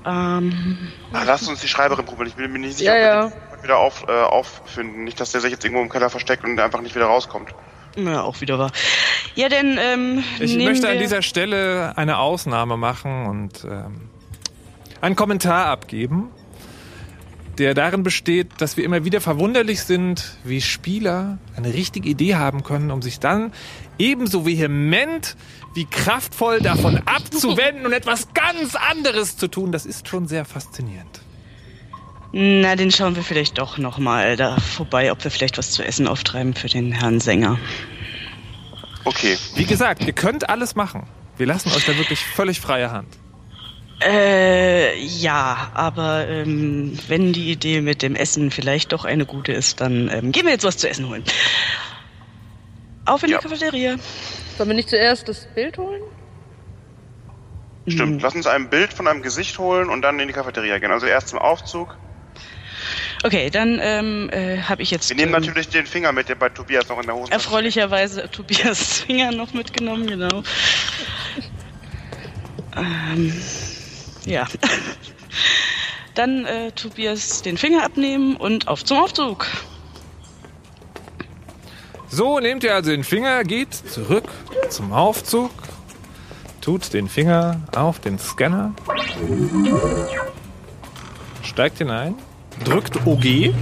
[0.06, 0.78] Ähm,
[1.12, 2.28] Ah, lasst uns die Schreiberin probieren.
[2.28, 5.04] Ich bin mir nicht sicher, Ja, ob wir die wieder auf, äh, auffinden.
[5.04, 7.54] Nicht, dass der sich jetzt irgendwo im Keller versteckt und einfach nicht wieder rauskommt.
[7.96, 8.70] ja, auch wieder wahr.
[9.34, 14.10] Ja, denn ähm, Ich möchte an dieser Stelle eine Ausnahme machen und ähm,
[15.00, 16.30] einen Kommentar abgeben,
[17.58, 22.64] der darin besteht, dass wir immer wieder verwunderlich sind, wie Spieler eine richtige Idee haben
[22.64, 23.52] können, um sich dann
[23.98, 25.36] ebenso vehement
[25.74, 29.72] wie kraftvoll davon abzuwenden und etwas ganz anderes zu tun.
[29.72, 31.23] Das ist schon sehr faszinierend.
[32.36, 35.84] Na, den schauen wir vielleicht doch noch mal da vorbei, ob wir vielleicht was zu
[35.84, 37.60] essen auftreiben für den Herrn Sänger.
[39.04, 39.38] Okay.
[39.54, 41.06] Wie gesagt, ihr könnt alles machen.
[41.36, 43.06] Wir lassen euch da wirklich völlig freie Hand.
[44.02, 49.80] Äh, ja, aber ähm, wenn die Idee mit dem Essen vielleicht doch eine gute ist,
[49.80, 51.22] dann ähm, gehen wir jetzt was zu essen holen.
[53.04, 53.94] Auf in die Cafeteria.
[54.58, 56.02] Sollen wir nicht zuerst das Bild holen?
[57.86, 58.22] Stimmt.
[58.22, 60.90] Lass uns ein Bild von einem Gesicht holen und dann in die Cafeteria gehen.
[60.90, 61.96] Also erst zum Aufzug.
[63.24, 66.34] Okay, dann ähm, äh, habe ich jetzt Wir nehmen ähm, natürlich den Finger mit, der
[66.34, 70.42] bei Tobias noch in der Hose erfreulicherweise Tobias Finger noch mitgenommen, genau.
[72.76, 73.32] Ähm,
[74.26, 74.46] ja.
[76.14, 79.46] Dann äh, Tobias den Finger abnehmen und auf zum Aufzug.
[82.08, 84.28] So, nehmt ihr also den Finger, geht zurück
[84.68, 85.50] zum Aufzug,
[86.60, 88.74] tut den Finger auf den Scanner,
[91.42, 92.16] steigt hinein,
[92.62, 93.52] drückt OG.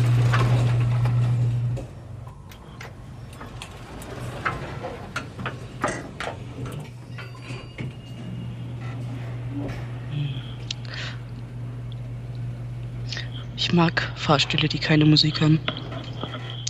[13.57, 15.59] Ich mag Fahrstühle, die keine Musik haben.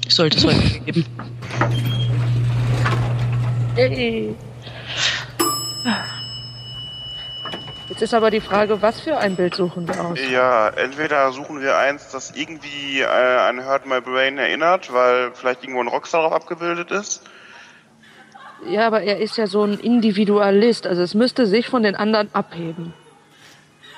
[0.07, 1.07] Ich sollte es häufiger geben.
[3.75, 4.37] Hey.
[7.89, 10.19] Jetzt ist aber die Frage, was für ein Bild suchen wir aus?
[10.31, 15.63] Ja, entweder suchen wir eins, das irgendwie äh, an Hurt My Brain erinnert, weil vielleicht
[15.63, 17.23] irgendwo ein Rockstar drauf abgebildet ist.
[18.67, 22.33] Ja, aber er ist ja so ein Individualist, also es müsste sich von den anderen
[22.33, 22.95] abheben.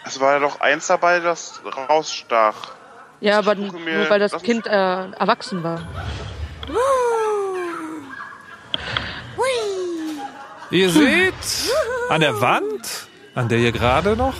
[0.06, 2.72] Es war ja doch eins dabei, das rausstach.
[3.20, 3.72] Ja, aber nur
[4.08, 5.82] weil das uns- Kind äh, erwachsen war.
[10.70, 11.34] Ihr seht
[12.08, 14.34] an der Wand, an der ihr gerade noch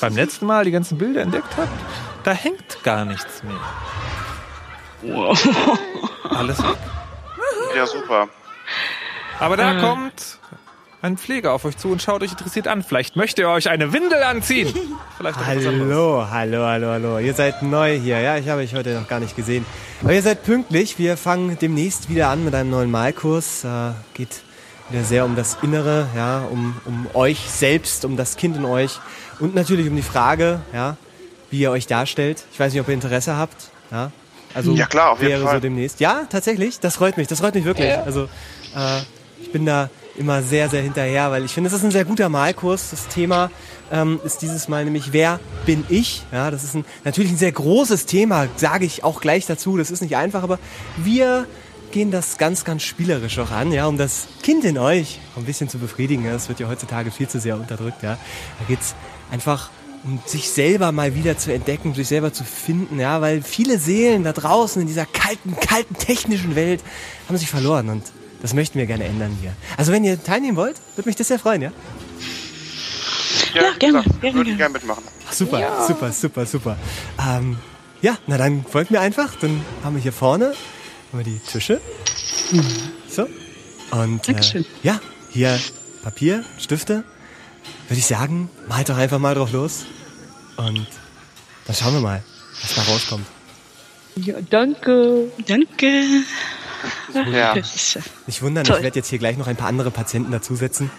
[0.00, 1.68] beim letzten Mal die ganzen Bilder entdeckt habt,
[2.24, 3.60] da hängt gar nichts mehr.
[6.30, 6.76] Alles weg.
[7.76, 8.28] Ja, super.
[9.38, 9.80] Aber da Äh.
[9.80, 10.38] kommt
[11.02, 12.82] ein Pfleger auf euch zu und schaut euch interessiert an.
[12.82, 14.74] Vielleicht möchte er euch eine Windel anziehen.
[15.22, 17.18] Hallo, hallo, hallo, hallo.
[17.18, 18.36] Ihr seid neu hier, ja?
[18.38, 19.64] Ich habe euch heute noch gar nicht gesehen.
[20.02, 20.98] Aber ihr seid pünktlich.
[20.98, 23.64] Wir fangen demnächst wieder an mit einem neuen Malkurs.
[23.64, 24.40] Äh, geht
[24.90, 28.98] wieder sehr um das Innere, ja, um, um euch selbst, um das Kind in euch
[29.40, 30.96] und natürlich um die Frage, ja,
[31.50, 32.44] wie ihr euch darstellt.
[32.52, 34.10] Ich weiß nicht, ob ihr Interesse habt, ja.
[34.54, 35.54] Also Ja, klar, auf jeden wäre Fall.
[35.56, 36.00] so demnächst.
[36.00, 36.80] Ja, tatsächlich.
[36.80, 37.28] Das freut mich.
[37.28, 37.88] Das freut mich wirklich.
[37.88, 38.04] Ja.
[38.04, 38.24] Also
[38.74, 39.00] äh,
[39.38, 42.30] ich bin da immer sehr, sehr hinterher, weil ich finde, es ist ein sehr guter
[42.30, 42.88] Malkurs.
[42.90, 43.50] Das Thema
[43.92, 46.22] ähm, ist dieses Mal nämlich, wer bin ich?
[46.32, 49.76] Ja, das ist ein, natürlich ein sehr großes Thema, sage ich auch gleich dazu.
[49.76, 50.58] Das ist nicht einfach, aber
[50.96, 51.46] wir
[51.96, 55.70] gehen das ganz, ganz spielerisch auch an, ja, um das Kind in euch ein bisschen
[55.70, 56.26] zu befriedigen.
[56.26, 58.02] Ja, das wird ja heutzutage viel zu sehr unterdrückt.
[58.02, 58.18] Ja.
[58.58, 58.94] Da geht's
[59.30, 59.70] einfach
[60.04, 64.24] um sich selber mal wieder zu entdecken, sich selber zu finden, ja, weil viele Seelen
[64.24, 66.82] da draußen in dieser kalten, kalten technischen Welt
[67.28, 68.02] haben sich verloren und
[68.42, 69.54] das möchten wir gerne ändern hier.
[69.78, 71.72] Also wenn ihr teilnehmen wollt, würde mich das sehr freuen, ja?
[73.54, 74.04] Ja, gerne.
[74.20, 75.02] Würde ich gerne mitmachen.
[75.26, 76.76] Ach, super, super, super, super.
[77.26, 77.56] Ähm,
[78.02, 79.34] ja, na dann folgt mir einfach.
[79.40, 80.52] Dann haben wir hier vorne
[81.12, 81.80] haben wir die Tische.
[83.08, 83.28] So.
[83.90, 84.66] Und äh, Dankeschön.
[84.82, 85.58] ja, hier
[86.02, 87.04] Papier, Stifte.
[87.88, 89.86] Würde ich sagen, malt doch einfach mal drauf los.
[90.56, 90.86] Und
[91.66, 92.22] dann schauen wir mal,
[92.62, 93.26] was da rauskommt.
[94.16, 95.30] Ja, danke.
[95.46, 96.04] Danke.
[97.30, 97.54] Ja.
[98.26, 98.76] Nicht wundern, Toll.
[98.78, 100.90] ich werde jetzt hier gleich noch ein paar andere Patienten dazusetzen.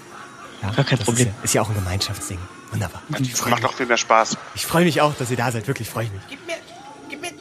[0.61, 1.27] Ja, Gar kein das Problem.
[1.27, 2.39] Ist ja, ist ja auch ein Gemeinschaftsding.
[2.71, 3.01] Wunderbar.
[3.09, 4.37] Macht doch viel mehr Spaß.
[4.55, 5.67] Ich freue mich auch, dass ihr da seid.
[5.67, 6.21] Wirklich, freue ich mich.
[6.29, 6.55] Gib mir,
[7.09, 7.31] gib mir,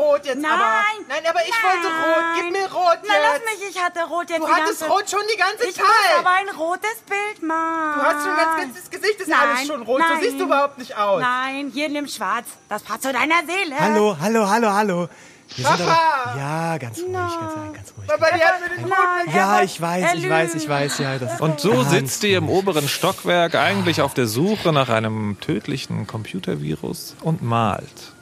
[0.00, 0.40] rot jetzt.
[0.40, 0.50] Nein.
[0.50, 2.24] aber, nein, aber ich wollte rot.
[2.36, 3.12] Gib mir rot jetzt.
[3.28, 4.94] lass mich, ich hatte rot jetzt Du die hattest ganze...
[4.94, 5.84] rot schon die ganze ich Zeit.
[5.84, 8.00] muss aber ein rotes Bild machen.
[8.00, 10.00] Du hast schon ganz ganzes Gesicht, ist Nein, alles schon rot.
[10.00, 10.16] Nein.
[10.16, 11.20] So siehst du überhaupt nicht aus.
[11.20, 12.46] Nein, hier nimm schwarz.
[12.68, 13.78] Das passt zu deiner Seele.
[13.78, 15.08] Hallo, hallo, hallo, hallo.
[15.56, 16.30] Wir sind Papa!
[16.30, 18.06] aber, ja, ganz ruhig, ganz ruhig, ganz ruhig.
[18.06, 21.18] Papa, die hat mir den Ja, ich weiß, ich weiß, ich weiß, ja.
[21.18, 25.38] Das Und so ganz sitzt ihr im oberen Stockwerk eigentlich auf der Suche nach einem
[25.40, 28.12] tödlichen Computervirus und malt.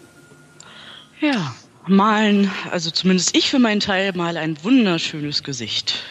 [1.21, 1.53] Ja,
[1.89, 6.03] malen, also zumindest ich für meinen Teil mal ein wunderschönes Gesicht.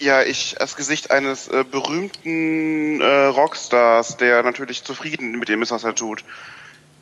[0.00, 5.72] Ja, ich als Gesicht eines äh, berühmten äh, Rockstars, der natürlich zufrieden mit dem ist,
[5.72, 6.24] was er tut.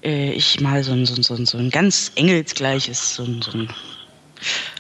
[0.03, 3.43] Äh, ich mal so ein, so, ein, so, ein, so ein ganz engelsgleiches, so ein,
[3.43, 3.69] so ein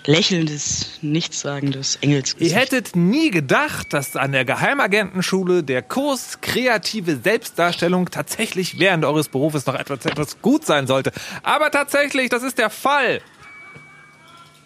[0.06, 2.52] lächelndes, nichtssagendes Engelsgesicht.
[2.52, 9.28] Ihr hättet nie gedacht, dass an der Geheimagentenschule der Kurs kreative Selbstdarstellung tatsächlich während eures
[9.28, 11.12] Berufes noch etwas, etwas gut sein sollte.
[11.42, 13.20] Aber tatsächlich, das ist der Fall.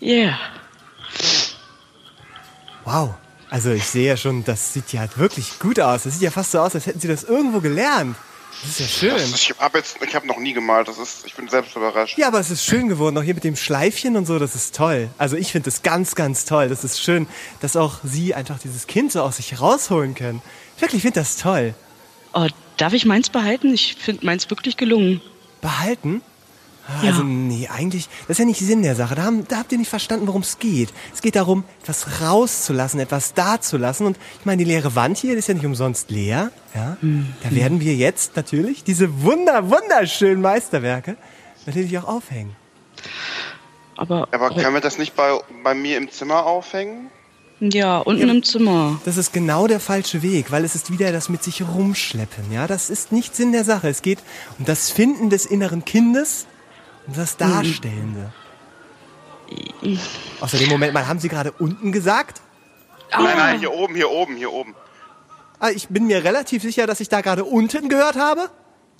[0.00, 0.38] Yeah.
[2.84, 3.14] Wow.
[3.50, 6.04] Also ich sehe ja schon, das sieht ja wirklich gut aus.
[6.04, 8.16] Das sieht ja fast so aus, als hätten Sie das irgendwo gelernt.
[8.62, 9.30] Das ist ja schön.
[9.30, 10.86] Das, ich habe jetzt, ich habe noch nie gemalt.
[10.88, 12.16] Das ist, ich bin selbst überrascht.
[12.18, 14.74] Ja, aber es ist schön geworden, auch hier mit dem Schleifchen und so, das ist
[14.74, 15.08] toll.
[15.18, 16.68] Also ich finde das ganz, ganz toll.
[16.68, 17.26] Das ist schön,
[17.60, 20.42] dass auch Sie einfach dieses Kind so aus sich rausholen können.
[20.78, 21.74] Wirklich, ich finde das toll.
[22.34, 23.74] Oh, darf ich meins behalten?
[23.74, 25.20] Ich finde meins wirklich gelungen.
[25.60, 26.22] Behalten?
[27.02, 27.10] Ja.
[27.10, 29.14] Also nee, eigentlich, das ist ja nicht Sinn der Sache.
[29.14, 30.92] Da, haben, da habt ihr nicht verstanden, worum es geht.
[31.14, 34.06] Es geht darum, etwas rauszulassen, etwas dazulassen.
[34.06, 36.50] Und ich meine, die leere Wand hier, ist ja nicht umsonst leer.
[36.74, 36.96] Ja?
[37.42, 41.16] Da werden wir jetzt natürlich diese wunder, wunderschönen Meisterwerke
[41.66, 42.56] natürlich auch aufhängen.
[43.96, 47.10] Aber, Aber können wir das nicht bei, bei mir im Zimmer aufhängen?
[47.60, 48.98] Ja, unten im Zimmer.
[49.04, 52.50] Das ist genau der falsche Weg, weil es ist wieder das mit sich rumschleppen.
[52.50, 53.88] Ja, das ist nicht Sinn der Sache.
[53.88, 54.20] Es geht
[54.58, 56.46] um das Finden des inneren Kindes
[57.06, 58.32] und das Darstellende.
[60.40, 62.40] Außerdem, Moment mal, haben Sie gerade unten gesagt?
[63.12, 64.74] Nein, nein, hier oben, hier oben, hier oben.
[65.58, 68.48] Ah, ich bin mir relativ sicher, dass ich da gerade unten gehört habe.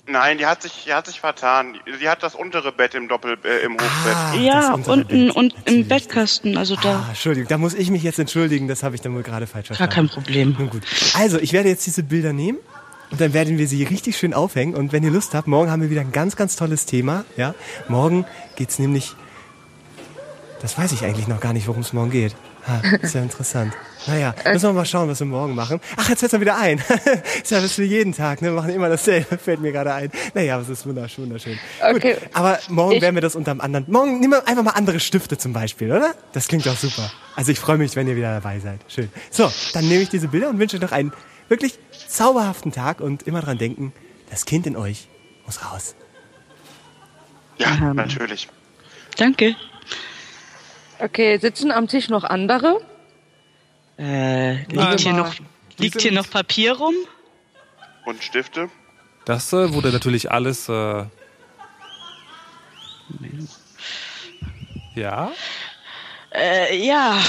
[0.07, 1.79] Nein, die hat sich, die hat sich vertan.
[2.01, 4.15] Die hat das untere Bett im Doppel, äh, im Hochbett.
[4.15, 7.03] Ah, ja, unten und im Bettkasten, also da.
[7.05, 9.69] Ah, Entschuldigung, da muss ich mich jetzt entschuldigen, das habe ich dann wohl gerade falsch
[9.69, 10.09] Gar verstanden.
[10.09, 10.55] kein Problem.
[10.57, 10.83] Nun gut.
[11.13, 12.57] Also, ich werde jetzt diese Bilder nehmen
[13.11, 14.73] und dann werden wir sie richtig schön aufhängen.
[14.75, 17.25] Und wenn ihr Lust habt, morgen haben wir wieder ein ganz, ganz tolles Thema.
[17.37, 17.53] Ja,
[17.87, 19.15] morgen geht's nämlich.
[20.61, 22.35] Das weiß ich eigentlich noch gar nicht, worum es morgen geht.
[22.67, 23.73] Ha, ist ja interessant.
[24.05, 25.79] Naja, müssen wir mal schauen, was wir morgen machen.
[25.97, 26.77] Ach, jetzt fällt mir wieder ein.
[27.41, 28.49] ist ja das für jeden Tag, ne?
[28.49, 30.11] Wir machen immer dasselbe, fällt mir gerade ein.
[30.35, 31.57] Naja, es ist wunderschön, wunderschön.
[31.83, 32.13] Okay.
[32.13, 33.85] Gut, aber morgen Ich- werden wir das unterm anderen.
[33.89, 36.13] Morgen nehmen wir einfach mal andere Stifte zum Beispiel, oder?
[36.33, 37.11] Das klingt doch super.
[37.35, 38.79] Also ich freue mich, wenn ihr wieder dabei seid.
[38.87, 39.09] Schön.
[39.31, 41.11] So, dann nehme ich diese Bilder und wünsche euch noch einen
[41.51, 41.73] wirklich
[42.07, 43.93] zauberhaften Tag und immer dran denken,
[44.31, 45.07] das Kind in euch
[45.45, 45.95] muss raus.
[47.57, 48.47] Ja, natürlich.
[49.17, 49.55] Danke.
[50.97, 52.81] Okay, sitzen am Tisch noch andere?
[53.97, 55.33] Äh, Nein, liegt hier noch,
[55.77, 56.95] liegt hier noch Papier rum?
[58.05, 58.69] Und Stifte?
[59.25, 60.69] Das äh, wurde natürlich alles.
[60.69, 61.05] Äh,
[64.95, 65.31] ja.
[66.33, 67.19] Äh, ja.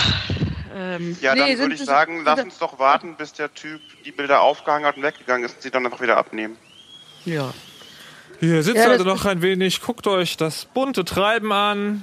[0.75, 4.13] Ähm, Ja, Nee, dann würde ich sagen, lass uns doch warten, bis der Typ die
[4.13, 6.57] Bilder aufgehangen hat und weggegangen ist und sie dann einfach wieder abnehmen.
[7.25, 7.53] ja.
[8.41, 9.81] Hier sitzt Ja, also noch ein wenig.
[9.83, 12.03] Guckt euch das bunte Treiben an.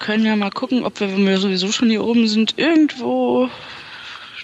[0.00, 3.48] Können ja mal gucken, ob wir, wenn wir sowieso schon hier oben sind, irgendwo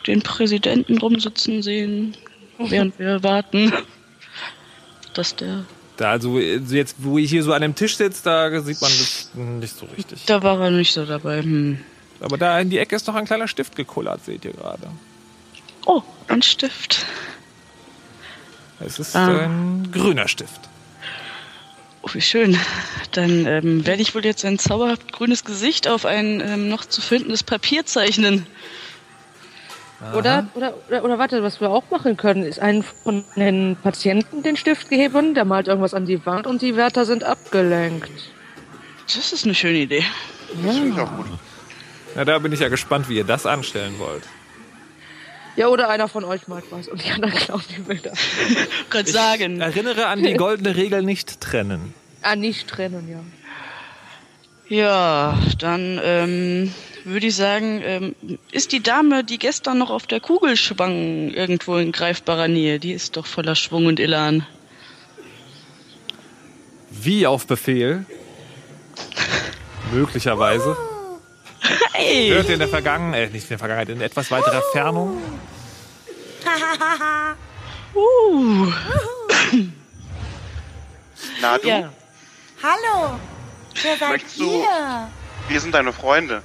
[0.07, 2.16] den Präsidenten rumsitzen sehen,
[2.57, 3.74] während wir warten.
[5.12, 5.66] Dass der.
[5.98, 9.30] Da also jetzt, wo ich hier so an dem Tisch sitze, da sieht man das
[9.35, 10.24] nicht so richtig.
[10.24, 11.42] Da war er nicht so dabei.
[11.42, 11.78] Hm.
[12.25, 14.89] Aber da in die Ecke ist noch ein kleiner Stift gekullert, seht ihr gerade.
[15.85, 17.05] Oh, ein Stift.
[18.81, 19.27] Es ist Ah.
[19.45, 20.61] ein grüner Stift.
[22.03, 22.59] Oh, wie schön.
[23.13, 27.01] Dann ähm, werde ich wohl jetzt ein zauberhaft grünes Gesicht auf ein ähm, noch zu
[27.03, 28.47] findendes Papier zeichnen.
[30.15, 34.43] Oder, oder, oder, oder warte, was wir auch machen können, ist einen von den Patienten
[34.43, 38.11] den Stift geben, der malt irgendwas an die Wand und die Wärter sind abgelenkt.
[39.07, 40.05] Das ist eine schöne Idee.
[40.63, 41.27] Das finde ich auch gut.
[42.14, 44.22] Na, da bin ich ja gespannt, wie ihr das anstellen wollt.
[45.57, 48.12] Ja, oder einer von euch malt was und die anderen klauen die Bilder.
[48.90, 49.61] Gott sagen.
[49.61, 51.94] Erinnere an die goldene Regel nicht trennen.
[52.22, 53.20] Ah, nicht trennen, ja.
[54.66, 56.72] Ja, dann ähm,
[57.05, 58.14] würde ich sagen, ähm,
[58.50, 62.79] ist die Dame, die gestern noch auf der Kugel schwang, irgendwo in greifbarer Nähe?
[62.79, 64.46] Die ist doch voller Schwung und Elan.
[66.90, 68.07] Wie auf Befehl.
[69.92, 70.77] Möglicherweise.
[71.92, 72.29] Hey!
[72.31, 75.20] Hört ihr in der Vergangenheit, äh, nicht in der Vergangenheit, in etwas weiterer Fernung.
[77.95, 78.66] Uh.
[81.41, 81.91] Na du, Ja.
[82.62, 83.18] Hallo,
[83.82, 85.09] wer seid Möchtest ihr?
[85.49, 86.43] wir sind deine Freunde.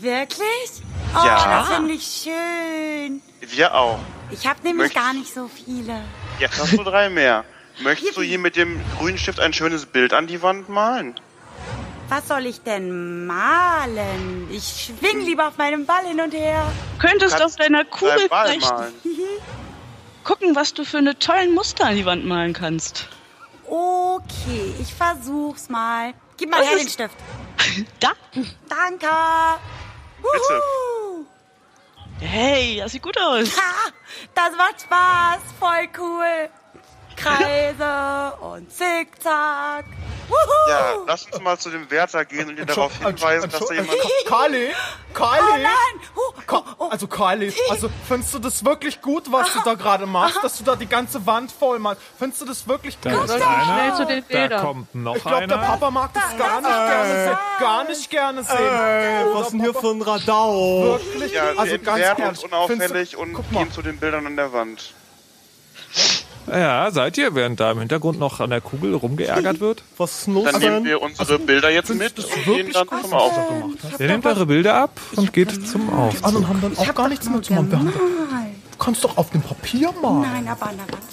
[0.00, 0.82] Wirklich?
[1.14, 1.60] Oh, Ja.
[1.60, 3.22] das finde ich schön.
[3.40, 3.98] Wir auch.
[4.30, 6.02] Ich habe nämlich Möchtest- gar nicht so viele.
[6.38, 7.44] Jetzt hast du drei mehr.
[7.80, 11.14] Möchtest du hier mit dem grünen Stift ein schönes Bild an die Wand malen?
[12.08, 14.48] Was soll ich denn malen?
[14.50, 16.64] Ich schwing lieber auf meinem Ball hin und her.
[16.98, 18.72] Könntest kannst auf deiner Kugel vielleicht
[20.24, 23.08] gucken, was du für eine tollen Muster an die Wand malen kannst.
[23.66, 26.14] Okay, ich versuch's mal.
[26.38, 27.16] Gib mal Das her ist- den Stift.
[28.00, 28.12] Da?
[28.68, 29.06] Danke.
[30.22, 30.62] Bitte.
[32.20, 33.56] Hey, das sieht gut aus.
[33.56, 33.90] Ha,
[34.34, 35.38] das macht Spaß.
[35.60, 36.48] Voll cool.
[37.22, 39.84] Kreise und Zickzack.
[40.28, 40.36] Wuhu.
[40.70, 43.98] Ja, lass uns mal zu dem Wärter gehen und ihn darauf hinweisen, dass da jemand...
[44.26, 44.68] Carly,
[45.14, 45.40] Carly.
[45.42, 46.44] Oh nein.
[46.46, 50.58] Ka also Carly, also findest du das wirklich gut, was du da gerade machst, dass
[50.58, 52.02] du da die ganze Wand voll machst?
[52.18, 53.24] Findest du das wirklich Da gut?
[53.24, 53.64] ist einer.
[53.64, 54.62] Schnell zu den Da Bildern.
[54.62, 55.66] kommt noch Ich glaube, der einer.
[55.66, 57.38] Papa mag das gar nicht gerne sehen.
[57.60, 58.56] Gar nicht gerne sehen.
[58.58, 60.82] Ey, was ist denn hier für ein Radau?
[61.00, 61.32] Wirklich?
[61.32, 62.26] Ja, wir also ganz ehrlich.
[62.28, 63.64] uns unauffällig und Guck mal.
[63.64, 64.92] gehen zu den Bildern an der Wand.
[66.50, 69.82] Ja, seid ihr, während da im Hintergrund noch an der Kugel rumgeärgert wird?
[69.96, 72.88] Was ist denn los, Dann nehmen wir unsere Bilder jetzt mit und gehen wirklich dann
[73.02, 73.48] zum Aufzug.
[73.48, 74.00] gemacht hast?
[74.00, 76.24] Ihr nehmt eure Bilder ab und geht zum Die Aufzug.
[76.26, 77.92] anderen haben dann auch gar nichts mehr zu machen.
[77.92, 80.22] Du kannst doch auf dem Papier malen.
[80.22, 81.04] Nein, aber an der Wand.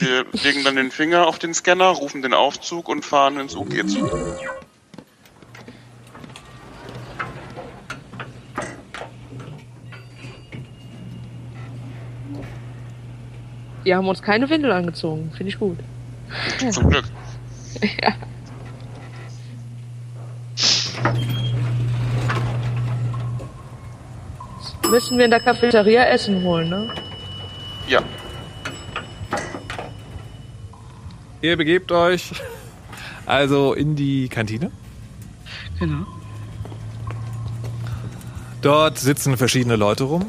[0.00, 3.86] Wir legen dann den Finger auf den Scanner, rufen den Aufzug und fahren ins UG
[3.86, 4.08] zu.
[13.84, 15.32] Die haben uns keine Windel angezogen.
[15.36, 15.78] Finde ich gut.
[16.70, 17.04] Zum Glück.
[18.02, 18.14] ja.
[24.90, 26.94] Müssen wir in der Cafeteria Essen holen, ne?
[27.86, 28.02] Ja.
[31.42, 32.32] Ihr begebt euch
[33.24, 34.70] also in die Kantine.
[35.78, 36.04] Genau.
[38.60, 40.26] Dort sitzen verschiedene Leute rum.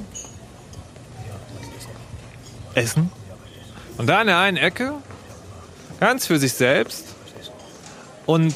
[2.76, 3.12] Essen.
[4.02, 4.94] Und da in der einen Ecke,
[6.00, 7.06] ganz für sich selbst.
[8.26, 8.56] Und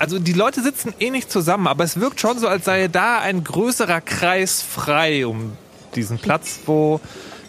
[0.00, 3.20] also die Leute sitzen eh nicht zusammen, aber es wirkt schon so, als sei da
[3.20, 5.56] ein größerer Kreis frei um
[5.94, 7.00] diesen Platz, wo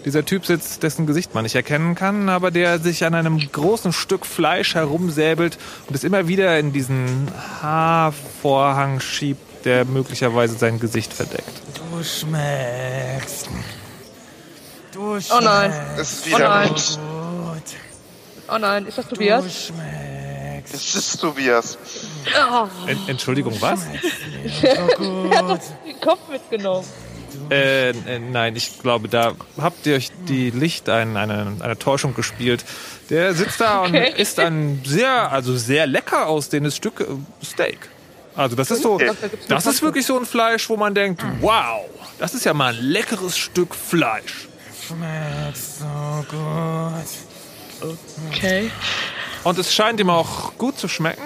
[0.05, 3.91] dieser Typ sitzt, dessen Gesicht man nicht erkennen kann, aber der sich an einem großen
[3.91, 7.27] Stück Fleisch herumsäbelt und es immer wieder in diesen
[7.63, 11.63] Haarvorhang schiebt, der möglicherweise sein Gesicht verdeckt.
[11.73, 13.49] Du schmeckst.
[14.93, 15.17] Du.
[15.17, 15.73] Oh nein.
[15.97, 16.69] Es ist Oh wieder nein.
[16.69, 16.83] gut.
[18.49, 19.43] Oh nein, ist das Tobias?
[19.43, 20.73] Du schmeckst.
[20.73, 21.77] Es ist Tobias.
[22.51, 23.79] Oh, En Entschuldigung, was?
[24.61, 26.85] der hat doch den Kopf mitgenommen.
[27.49, 32.13] Äh, äh, nein, ich glaube, da habt ihr euch die Licht ein, eine, eine Täuschung
[32.13, 32.63] gespielt.
[33.09, 34.11] Der sitzt da Okay.
[34.11, 37.05] und isst ein sehr, also sehr lecker aussehendes Stück äh,
[37.43, 37.89] Steak.
[38.35, 39.11] Also das ist so, Okay.
[39.47, 41.81] Das ist wirklich so ein Fleisch, wo man denkt, wow,
[42.19, 44.47] das ist ja mal ein leckeres Stück Fleisch.
[44.87, 47.95] Schmeckt so gut.
[48.31, 48.71] Okay.
[49.43, 51.21] Und es scheint ihm auch gut zu schmecken.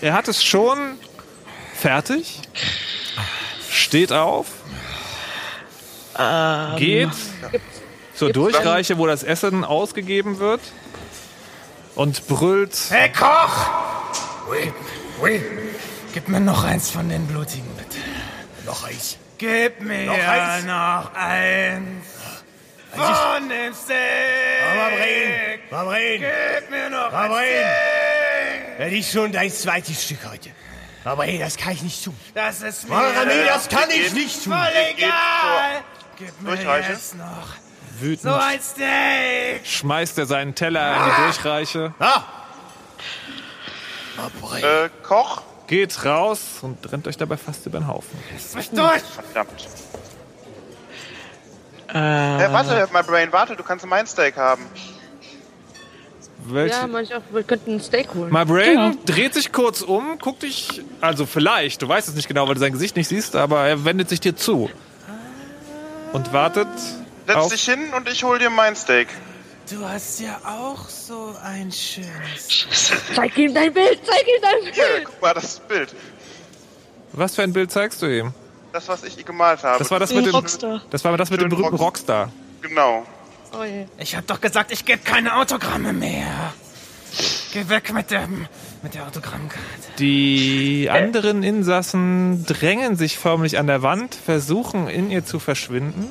[0.00, 0.98] Er hat es schon
[1.74, 2.40] fertig,
[3.70, 4.46] steht auf,
[6.76, 7.10] geht
[8.14, 10.60] zur Durchreiche, wo das Essen ausgegeben wird
[11.94, 12.76] und brüllt.
[12.90, 13.68] Hey, Koch!
[14.48, 14.72] Wait,
[15.20, 15.42] wait.
[16.14, 17.98] Gib mir noch eins von den blutigen, bitte.
[18.64, 19.16] Noch eins.
[19.38, 20.64] Gib mir Noch eins?
[20.64, 22.06] noch eins.
[22.96, 23.96] Von dem Steak.
[24.72, 25.60] Verbrennen!
[25.68, 26.30] Verbrennen!
[26.60, 27.08] Gib mir noch!
[27.08, 28.78] Steak.
[28.78, 30.50] Das ist schon dein zweites Stück heute.
[31.04, 32.16] Aber hey, das kann ich nicht tun.
[32.34, 34.52] Das ist mir Mara, nee, das kann ich nicht tun.
[34.52, 35.82] voll egal.
[36.18, 36.92] Gib mir Durchreiche.
[36.92, 37.48] jetzt noch
[38.00, 39.64] Wütend so ein Steak.
[39.66, 42.22] schmeißt er seinen Teller in die Durchreiche, Ah!
[44.62, 45.42] Äh, Koch?
[45.66, 48.18] geht raus und rennt euch dabei fast über den Haufen.
[48.32, 49.02] Lass mich durch.
[49.02, 49.68] Verdammt.
[51.96, 54.62] Äh, Äh, warte, my brain, warte, du kannst mein Steak haben.
[56.48, 56.76] Welche?
[56.76, 58.32] Ja, manch auch, wir könnten ein Steak holen.
[58.32, 58.92] My Brain Genau.
[59.04, 62.60] dreht sich kurz um, guckt dich, also vielleicht, du weißt es nicht genau, weil du
[62.60, 64.70] sein Gesicht nicht siehst, aber er wendet sich dir zu.
[66.12, 66.68] Und wartet
[67.26, 67.48] Setz auf...
[67.52, 69.08] dich hin und ich hol dir mein Steak.
[69.68, 72.92] Du hast ja auch so ein schönes.
[73.16, 75.04] Zeig ihm dein Bild, zeig ihm dein Hier, Bild.
[75.06, 75.92] guck mal, das Bild.
[77.12, 78.32] Was für ein Bild zeigst du ihm?
[78.76, 79.78] Das, was ich gemalt habe.
[79.78, 80.34] Das war das mit dem...
[80.34, 80.82] Rockstar.
[80.90, 82.30] Das war das mit dem berühmten Rock- Rockstar.
[82.60, 83.06] Genau.
[83.54, 83.64] Oh.
[83.96, 86.52] Ich hab doch gesagt, ich gebe keine Autogramme mehr.
[87.54, 88.46] Geh weg mit dem,
[88.82, 89.62] mit der Autogrammkarte.
[89.98, 96.10] Die anderen Insassen drängen sich förmlich an der Wand, versuchen in ihr zu verschwinden.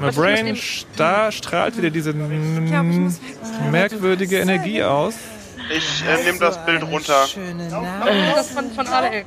[0.00, 2.14] My Brain sta strahlt wieder diese
[3.70, 5.12] merkwürdige Energie aus.
[5.76, 7.26] Ich äh, nehme das Bild runter.
[7.26, 7.68] Schöne
[8.34, 9.26] Das von, von Alex.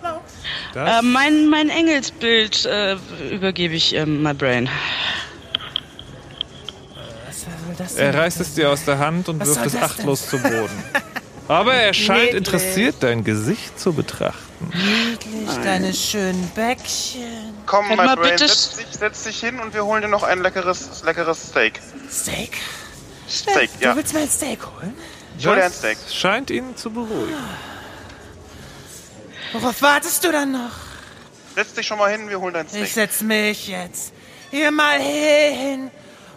[0.74, 2.98] Das, Äh, mein, mein Engelsbild äh,
[3.32, 4.70] übergebe ich ähm, my brain.
[7.96, 10.84] Er reißt es dir aus der Hand und Was wirft es achtlos zu Boden.
[11.48, 12.38] Aber er scheint Niedlich.
[12.38, 14.72] interessiert, dein Gesicht zu betrachten.
[14.74, 17.54] Niedlich, deine schönen Bäckchen.
[17.66, 20.08] Komm, Halt my mal brain, bitte- setz dich, setz dich hin und wir holen dir
[20.08, 21.80] noch ein leckeres, leckeres Steak.
[22.12, 22.58] Steak?
[23.30, 23.92] Steak, ja.
[23.92, 24.94] Du willst mir ein Steak holen?
[25.38, 25.98] Ich hol dir ein Das Steak.
[26.12, 27.34] scheint ihn zu beruhigen.
[29.54, 30.72] Worauf wartest du dann noch?
[31.56, 32.84] Setz dich schon mal hin, wir holen dein Steak.
[32.84, 34.14] Ich setz mich jetzt
[34.52, 35.92] hier mal hin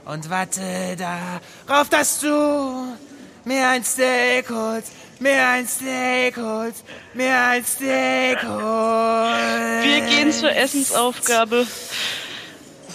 [0.05, 2.97] und warte darauf, dass du
[3.44, 6.84] mir ein Steak holst, mir ein Steak holst,
[7.14, 9.84] mir ein Steak holst.
[9.84, 11.66] Wir gehen zur Essensaufgabe.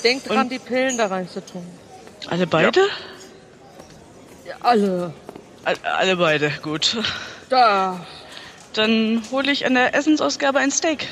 [0.03, 1.65] Denkt dran, die Pillen da reinzutun.
[2.27, 2.81] Alle beide?
[4.45, 5.13] Ja, alle.
[5.63, 6.97] All- Alle beide, gut.
[7.49, 8.05] Da.
[8.73, 11.03] Dann hole ich an der Essensausgabe ein Steak.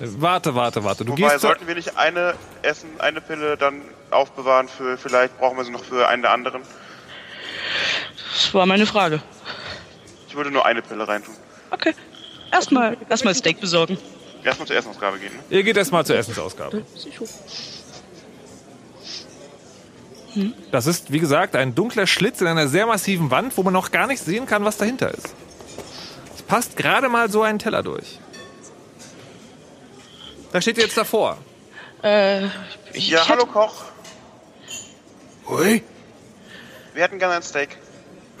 [0.00, 1.04] Äh, Warte, warte, warte.
[1.04, 1.40] Du Wobei, gehst.
[1.40, 5.84] sollten wir nicht eine Essen, eine Pille dann aufbewahren für, vielleicht brauchen wir sie noch
[5.84, 6.62] für einen der anderen.
[8.34, 9.22] Das war meine Frage.
[10.28, 11.34] Ich würde nur eine Pille reintun.
[11.70, 11.94] Okay.
[12.52, 13.98] Erstmal, erstmal Steak besorgen.
[14.42, 15.42] Erstmal zur Essensausgabe gehen, ne?
[15.50, 16.84] Ihr geht erstmal zur Essensausgabe.
[20.70, 23.90] Das ist, wie gesagt, ein dunkler Schlitz in einer sehr massiven Wand, wo man noch
[23.90, 25.34] gar nicht sehen kann, was dahinter ist.
[26.34, 28.18] Es passt gerade mal so ein Teller durch.
[30.52, 31.38] Da steht ihr jetzt davor.
[32.02, 32.46] Äh,
[32.92, 33.82] ich, Ja, ich hallo hätte- Koch.
[35.48, 35.82] Ui.
[36.94, 37.76] Wir hätten gerne ein Steak.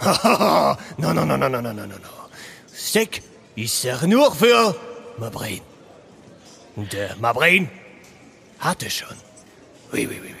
[0.00, 1.94] no, no, no, no, no, no, no, no, no.
[2.74, 3.22] Steak
[3.54, 4.74] ist ja nur für
[5.18, 5.60] Mabrin.
[6.76, 7.68] Und der Mabrin
[8.58, 9.16] hatte schon.
[9.92, 10.34] Ui, ui, ui.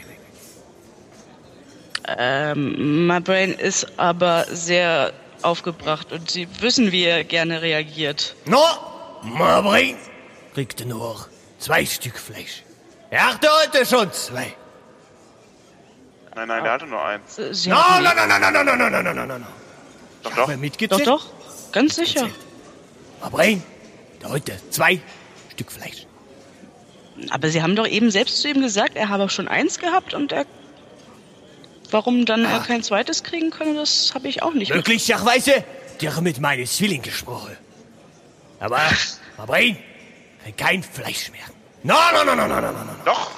[2.06, 8.34] Ähm, my brain ist aber sehr aufgebracht und Sie wissen, wie er gerne reagiert.
[8.46, 8.62] No,
[9.22, 9.96] Mabrin
[10.54, 11.26] kriegte nur
[11.58, 12.62] zwei Stück Fleisch.
[13.10, 14.54] Er hatte heute schon zwei.
[16.34, 17.36] Nein, nein, der hatte nur eins.
[17.50, 19.46] Sie No, hatten- no, no, no, no, no, no, no, no, no, no, no.
[20.22, 20.42] Doch, doch.
[20.42, 21.06] habe mitgezählt.
[21.06, 22.28] Doch, doch, ganz sicher.
[23.20, 23.62] Mabrin,
[24.22, 25.00] der heute zwei
[25.52, 26.06] Stück Fleisch.
[27.30, 30.32] Aber Sie haben doch eben selbst zu ihm gesagt, er habe schon eins gehabt und
[30.32, 30.46] er.
[31.90, 34.72] Warum dann er kein zweites kriegen könne, das habe ich auch nicht.
[34.74, 35.64] Möglicherweise
[36.00, 37.56] der mit meinen Zwillingen gesprochen.
[38.58, 38.80] Aber
[39.36, 39.76] Mabrin,
[40.56, 41.44] kein Fleisch mehr.
[41.82, 42.92] No, no, no, no, no, no, no, no.
[43.04, 43.30] Doch.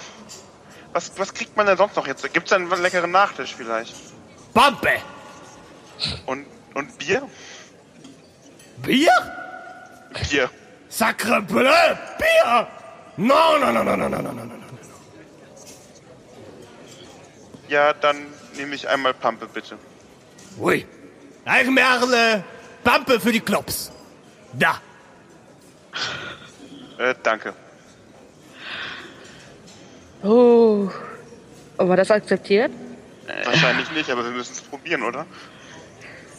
[0.93, 2.31] Was, was kriegt man denn sonst noch jetzt?
[2.33, 3.95] Gibt's einen leckeren Nachtisch vielleicht?
[4.53, 5.01] Pampe.
[6.27, 7.29] Und, und Bier?
[8.79, 9.13] Bier?
[10.29, 10.51] Bier.
[10.89, 11.71] Sacre bleu,
[12.19, 12.69] Bier!
[13.17, 14.55] No, no, no, no, no, no, no, no, no.
[17.69, 18.27] Ja, dann
[18.57, 19.77] nehme ich einmal Pampe, bitte.
[20.59, 20.87] Ui.
[21.45, 22.45] Ein Merle,
[22.85, 23.91] Pampe für die Klops.
[24.53, 24.81] Da.
[26.99, 27.55] Äh, danke.
[30.23, 30.89] Oh.
[31.79, 32.71] Aber das akzeptiert?
[33.45, 35.27] Wahrscheinlich nicht, aber wir müssen es probieren, oder?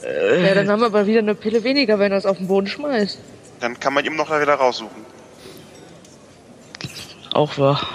[0.03, 2.67] Ja, dann haben wir aber wieder eine Pille weniger, wenn er es auf den Boden
[2.67, 3.19] schmeißt.
[3.61, 5.05] Dann kann man ihm noch da wieder raussuchen.
[7.33, 7.87] Auch wahr.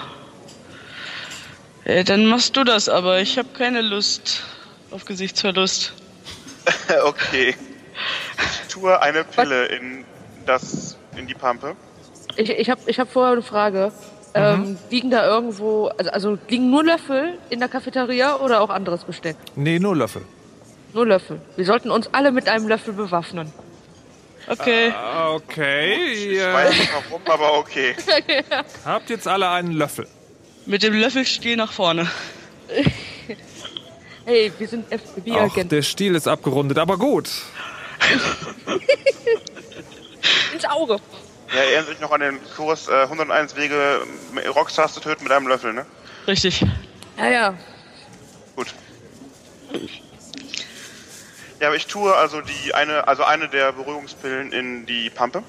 [1.89, 4.43] Äh, dann machst du das, aber ich habe keine Lust
[4.91, 5.93] auf Gesichtsverlust.
[7.03, 7.55] okay.
[8.61, 10.05] Ich tue eine Pille in
[10.45, 11.75] das, in die Pampe.
[12.35, 13.91] Ich, ich habe ich hab vorher eine Frage.
[14.35, 19.03] Ähm, liegen da irgendwo, also, also liegen nur Löffel in der Cafeteria oder auch anderes
[19.03, 19.35] Besteck?
[19.55, 20.21] Nee, nur Löffel.
[20.93, 21.41] Nur Löffel.
[21.55, 23.51] Wir sollten uns alle mit einem Löffel bewaffnen.
[24.47, 24.93] Okay.
[25.33, 25.95] Okay.
[26.13, 27.95] Ich Ihr weiß nicht warum, aber okay.
[28.85, 30.07] habt jetzt alle einen Löffel.
[30.69, 32.07] Mit dem Löffelstiel nach vorne.
[34.25, 35.69] hey, wir sind Auch FBI-Agenten.
[35.69, 37.27] der Stiel ist abgerundet, aber gut.
[40.53, 40.99] Ins Auge.
[41.51, 44.01] Ja, erinnert sich noch an den Kurs äh, 101 Wege,
[44.53, 45.87] Rockstars zu töten mit einem Löffel, ne?
[46.27, 46.63] Richtig.
[47.17, 47.57] Ja, ja.
[48.55, 48.67] Gut.
[51.59, 55.41] Ja, aber ich tue also die eine, also eine der Beruhigungspillen in die Pampe.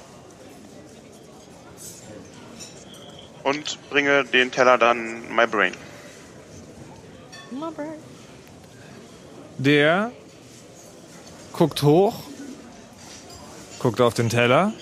[3.42, 5.72] Und bringe den Teller dann my brain.
[9.58, 10.10] Der
[11.52, 12.14] guckt hoch,
[13.78, 14.72] guckt auf den Teller,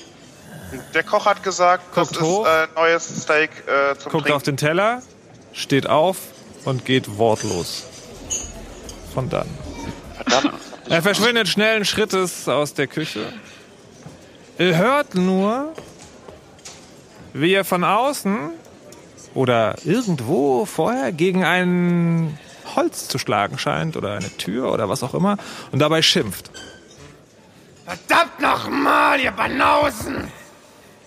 [0.94, 2.46] Der Koch hat gesagt, Guckt das hoch.
[2.46, 4.32] ist äh, neues Steak äh, zum guckt Trinken.
[4.32, 5.02] auf den Teller,
[5.52, 6.18] steht auf
[6.64, 7.84] und geht wortlos.
[9.14, 9.48] Von dann.
[10.28, 10.61] Verdammt.
[10.90, 13.32] Er verschwindet schnellen Schrittes aus der Küche.
[14.59, 15.72] Ihr hört nur,
[17.33, 18.51] wie er von außen
[19.35, 22.39] oder irgendwo vorher gegen ein
[22.74, 25.37] Holz zu schlagen scheint oder eine Tür oder was auch immer
[25.72, 26.51] und dabei schimpft.
[27.85, 30.31] Verdammt nochmal, ihr Banausen!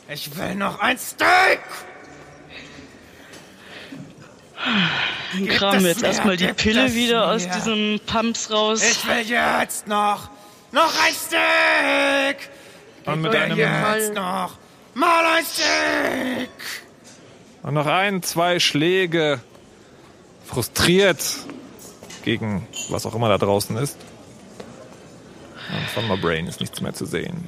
[0.10, 1.62] Ich will noch ein Steak!
[5.60, 8.84] Dann wir jetzt erstmal die Pille wieder aus diesem Pumps raus.
[8.84, 10.30] Ich will jetzt noch,
[10.72, 12.50] noch ein Steak!
[13.06, 14.58] Und mit einem jetzt noch
[14.94, 16.50] mal ein Steak!
[17.64, 19.40] und noch ein, zwei Schläge
[20.46, 21.24] frustriert
[22.24, 23.98] gegen was auch immer da draußen ist.
[25.72, 27.48] Und von My Brain ist nichts mehr zu sehen.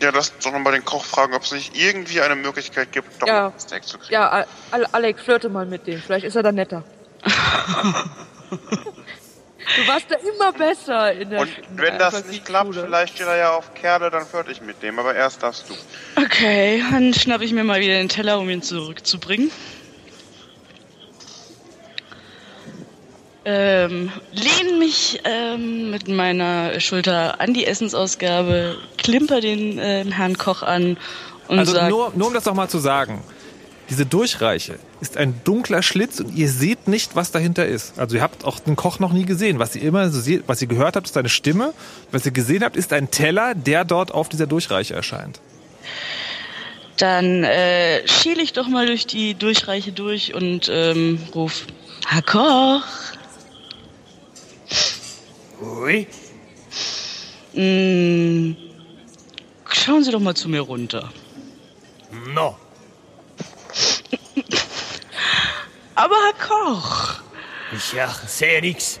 [0.00, 3.20] Ja, lass uns doch nochmal den Koch fragen, ob es nicht irgendwie eine Möglichkeit gibt,
[3.22, 3.46] doch Ja.
[3.48, 4.12] ein Steak zu kriegen.
[4.12, 6.00] Ja, Al Alex, flirte mal mit dem.
[6.00, 6.84] Vielleicht ist er dann netter.
[9.74, 13.36] du warst da immer besser in der Und wenn das nicht klappt, vielleicht steht er
[13.36, 14.98] ja auf Kerle, dann flirte ich mit dem.
[14.98, 15.74] Aber erst darfst du.
[16.20, 19.50] Okay, dann schnappe ich mir mal wieder den Teller, um ihn zurückzubringen.
[23.48, 30.64] Ähm, lehne mich ähm, mit meiner Schulter an die Essensausgabe, klimper den ähm, Herrn Koch
[30.64, 30.98] an
[31.46, 33.22] und also sag, nur, nur um das nochmal zu sagen.
[33.88, 37.98] Diese Durchreiche ist ein dunkler Schlitz und ihr seht nicht, was dahinter ist.
[37.98, 39.60] Also ihr habt auch den Koch noch nie gesehen.
[39.60, 41.72] Was ihr immer so seht, was ihr gehört habt, ist eine Stimme.
[42.10, 45.40] Was ihr gesehen habt, ist ein Teller, der dort auf dieser Durchreiche erscheint.
[46.96, 51.66] dann äh, schiele ich doch mal durch die Durchreiche durch und ähm, ruf,
[52.08, 52.82] Herr Koch.
[55.62, 56.06] Ui.
[57.54, 58.56] Mm,
[59.70, 61.10] schauen Sie doch mal zu mir runter.
[62.34, 62.56] No.
[65.96, 67.20] Aber Herr Koch,
[67.72, 69.00] Ich ja, sehe nix.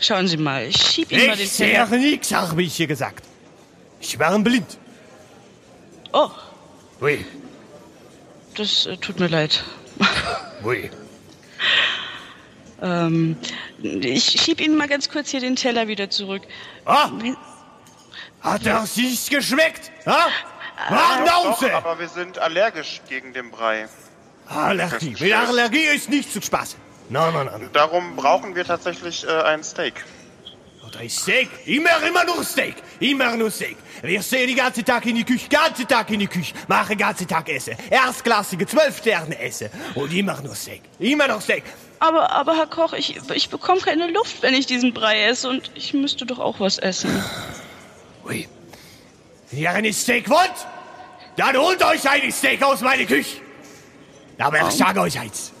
[0.00, 1.86] schauen Sie mal, ich schieb Ihnen mal den Ich sehe Teller.
[1.98, 3.24] nix, habe ich hier gesagt.
[4.00, 4.78] Ich war blind.
[6.12, 6.30] Oh,
[7.00, 7.24] Ui,
[8.56, 9.62] das äh, tut mir leid.
[10.64, 10.90] ui.
[12.82, 13.36] Ähm,
[13.82, 16.42] ich schieb Ihnen mal ganz kurz hier den Teller wieder zurück.
[16.84, 17.36] Ah, Wenn-
[18.40, 19.92] hat das nicht geschmeckt?
[20.06, 20.26] Ha?
[20.88, 21.66] Warnause!
[21.68, 23.86] doch, aber wir sind allergisch gegen den Brei.
[24.50, 25.16] Allergie.
[25.18, 26.78] Mit Allergie ist nicht zu spaßen.
[27.08, 27.70] Nein, nein, nein.
[27.72, 30.04] Darum brauchen wir tatsächlich äh, ein Steak.
[30.86, 31.48] Oder ist Steak?
[31.66, 32.76] Immer, immer nur Steak.
[32.98, 33.76] Immer nur Steak.
[34.02, 36.98] Wir stehen den ganzen Tag in die Küche, ganzen Tag in die Küche, machen den
[36.98, 37.76] ganzen Tag Essen.
[37.90, 39.70] Erstklassige, zwölf Sterne Essen.
[39.94, 40.82] Und immer nur Steak.
[40.98, 41.62] Immer noch Steak.
[42.00, 45.70] Aber, aber Herr Koch, ich, ich bekomme keine Luft, wenn ich diesen Brei esse und
[45.74, 47.10] ich müsste doch auch was essen.
[48.26, 48.48] Ui.
[49.50, 50.66] Wenn ihr ein Steak wollt,
[51.36, 53.42] dann holt euch ein Steak aus meiner Küche.
[54.40, 55.52] Aber ich sage euch eins.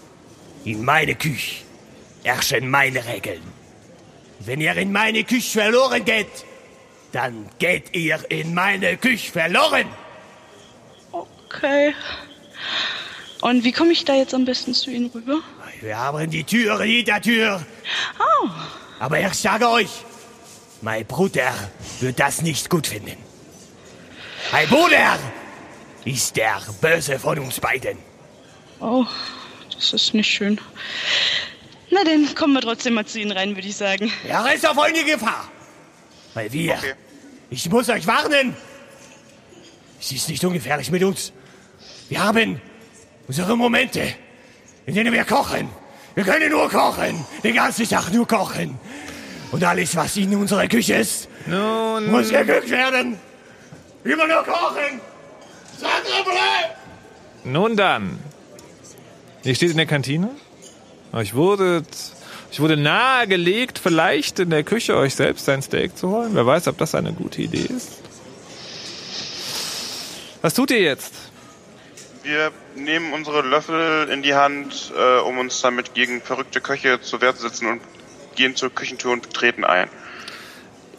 [0.64, 1.64] In meiner Küche
[2.22, 3.42] herrschen meine Regeln.
[4.40, 6.44] Wenn ihr in meine Küche verloren geht,
[7.12, 9.86] dann geht ihr in meine Küche verloren.
[11.12, 11.94] Okay.
[13.42, 15.40] Und wie komme ich da jetzt am besten zu Ihnen rüber?
[15.80, 17.64] Wir haben die Tür hinter Tür.
[18.98, 20.04] Aber ich sage euch,
[20.82, 21.52] mein Bruder
[22.00, 23.16] wird das nicht gut finden.
[24.52, 25.18] Mein Bruder
[26.04, 28.09] ist der Böse von uns beiden.
[28.80, 29.04] Oh,
[29.74, 30.58] das ist nicht schön.
[31.90, 34.10] Na dann kommen wir trotzdem mal zu Ihnen rein, würde ich sagen.
[34.26, 35.48] Er ist auf eine Gefahr.
[36.34, 36.78] Weil wir,
[37.50, 38.56] ich muss euch warnen,
[40.00, 41.32] es ist nicht ungefährlich mit uns.
[42.08, 42.60] Wir haben
[43.28, 44.14] unsere Momente,
[44.86, 45.68] in denen wir kochen.
[46.14, 48.78] Wir können nur kochen, den ganzen Tag nur kochen.
[49.52, 53.18] Und alles, was in unserer Küche ist, Nun, muss geguckt werden.
[54.04, 55.00] Immer nur kochen.
[55.78, 56.80] Sacre bleu!
[57.44, 58.18] nun dann.
[59.42, 60.30] Ihr steht in der Kantine.
[61.12, 61.82] Euch wurde,
[62.50, 66.30] euch wurde nahegelegt, vielleicht in der Küche euch selbst ein Steak zu holen.
[66.34, 67.98] Wer weiß, ob das eine gute Idee ist.
[70.42, 71.12] Was tut ihr jetzt?
[72.22, 77.20] Wir nehmen unsere Löffel in die Hand, äh, um uns damit gegen verrückte Köche zur
[77.22, 77.80] Wehr zu setzen und
[78.36, 79.88] gehen zur Küchentür und treten ein.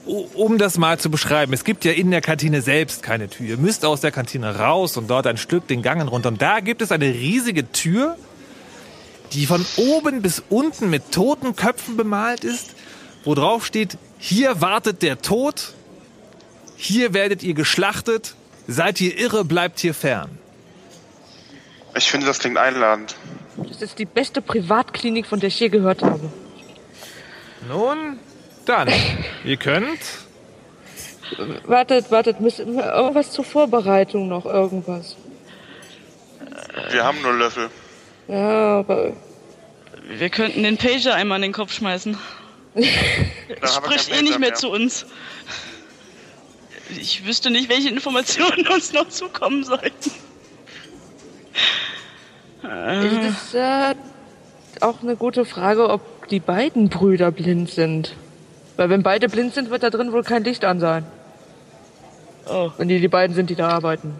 [0.06, 3.46] Um das mal zu beschreiben, es gibt ja in der Kantine selbst keine Tür.
[3.46, 6.30] Ihr müsst aus der Kantine raus und dort ein Stück den Gang runter.
[6.30, 8.18] Und da gibt es eine riesige Tür,
[9.34, 12.75] die von oben bis unten mit toten Köpfen bemalt ist,
[13.23, 15.73] wo drauf steht, hier wartet der Tod,
[16.75, 18.36] hier werdet ihr geschlachtet,
[18.67, 20.38] seid ihr irre, bleibt hier fern.
[21.95, 23.15] Ich finde, das klingt einladend.
[23.57, 26.32] Das ist die beste Privatklinik, von der ich je gehört habe.
[27.67, 28.19] Nun,
[28.65, 28.89] dann,
[29.43, 29.99] ihr könnt.
[31.65, 35.15] Wartet, wartet, müssen wir irgendwas zur Vorbereitung noch, irgendwas.
[36.91, 37.69] Wir haben nur Löffel.
[38.28, 39.13] Ja, aber
[40.07, 42.17] Wir könnten den Pager einmal in den Kopf schmeißen.
[43.63, 44.53] Spricht eh nicht mehr mehr.
[44.55, 45.05] zu uns.
[46.89, 50.11] Ich wüsste nicht, welche Informationen uns noch zukommen sollten.
[52.61, 53.95] das ist äh,
[54.82, 58.15] auch eine gute Frage, ob die beiden Brüder blind sind.
[58.78, 61.05] Weil wenn beide blind sind, wird da drin wohl kein Licht an sein.
[62.47, 62.72] Oh.
[62.78, 64.15] Wenn die die beiden sind, die da arbeiten.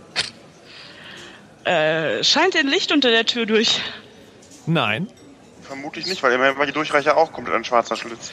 [1.64, 3.82] Äh, scheint ein Licht unter der Tür durch.
[4.66, 5.07] Nein.
[5.62, 8.32] Vermutlich nicht, weil immerhin war die Durchreiche auch komplett ein schwarzer Schlitz.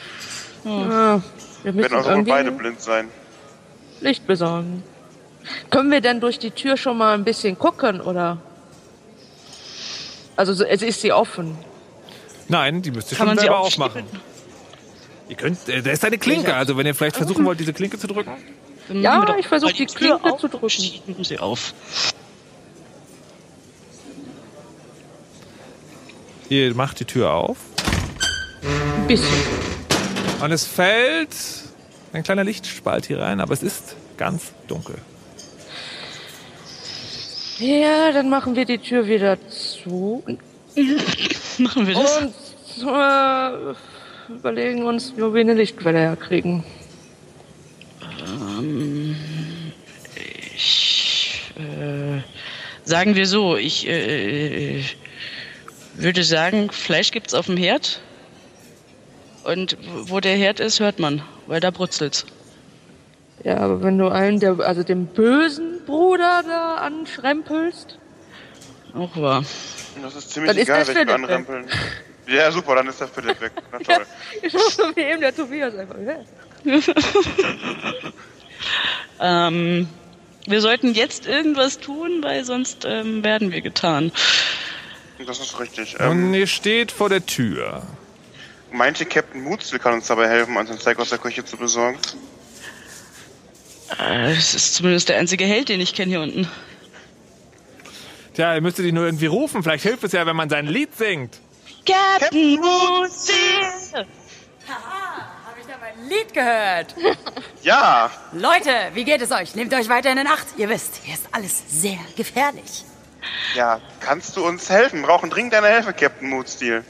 [0.65, 1.23] Ja, wir
[1.63, 3.07] Werden müssen also wohl beide blind sein.
[4.01, 4.83] Licht besorgen.
[5.69, 8.37] Können wir denn durch die Tür schon mal ein bisschen gucken, oder?
[10.35, 11.57] Also so- es ist sie offen.
[12.47, 14.03] Nein, die müsst ihr Kann schon man selber auch aufmachen.
[15.27, 17.97] Ihr könnt, äh, da ist eine Klinke, also wenn ihr vielleicht versuchen wollt, diese Klinke
[17.99, 18.31] zu drücken.
[18.91, 20.69] Ja, ich versuch mal die Tür Klinke auf zu drücken.
[20.69, 21.73] schieben sie auf.
[26.49, 27.57] Ihr macht die Tür auf
[28.63, 29.27] Ein bisschen.
[30.41, 31.29] und es fällt
[32.11, 34.95] ein kleiner Lichtspalt hier rein, aber es ist ganz dunkel.
[37.59, 40.23] Ja, dann machen wir die Tür wieder zu.
[41.59, 42.17] machen wir das?
[42.17, 46.63] Und äh, überlegen uns, wie wir eine Lichtquelle herkriegen.
[48.25, 49.15] Ähm,
[50.55, 52.21] ich, äh,
[52.85, 54.81] sagen wir so, ich äh,
[56.01, 58.01] würde sagen, Fleisch gibt's auf dem Herd.
[59.43, 62.25] Und wo der Herd ist, hört man, weil da brutzelt's.
[63.43, 67.97] Ja, aber wenn du einen, der, also den bösen Bruder da anschrempelst,
[68.93, 69.45] Auch wahr.
[70.01, 71.67] Das ist ziemlich Dann ist egal, der welchen anrempeln.
[72.27, 73.53] Ja, super, dann ist der Philipp weg.
[73.71, 74.05] Na toll.
[74.41, 76.25] ich muss so wie eben der Tobias einfach weg.
[79.19, 79.87] Ähm,
[80.47, 84.11] wir sollten jetzt irgendwas tun, weil sonst ähm, werden wir getan.
[85.25, 85.95] Das ist richtig.
[85.99, 87.83] Ähm, Und ihr steht vor der Tür.
[88.71, 91.97] meinte Captain Mutzel kann uns dabei helfen, uns einen Steak aus der Küche zu besorgen?
[93.99, 96.47] Äh, Es ist zumindest der einzige Held, den ich kenne hier unten.
[98.33, 99.61] Tja, ihr müsstet ihn nur irgendwie rufen.
[99.63, 101.37] Vielleicht hilft es ja, wenn man sein Lied singt.
[101.85, 103.35] Captain Mutzel!
[104.67, 106.95] Habe ich da mein Lied gehört?
[107.61, 108.09] Ja!
[108.31, 109.53] Leute, wie geht es euch?
[109.53, 110.47] Nehmt euch weiterhin in Acht.
[110.55, 112.85] Ihr wisst, hier ist alles sehr gefährlich.
[113.55, 115.01] Ja, kannst du uns helfen?
[115.01, 116.83] Brauchen dringend deine Hilfe, Captain Moodsteel.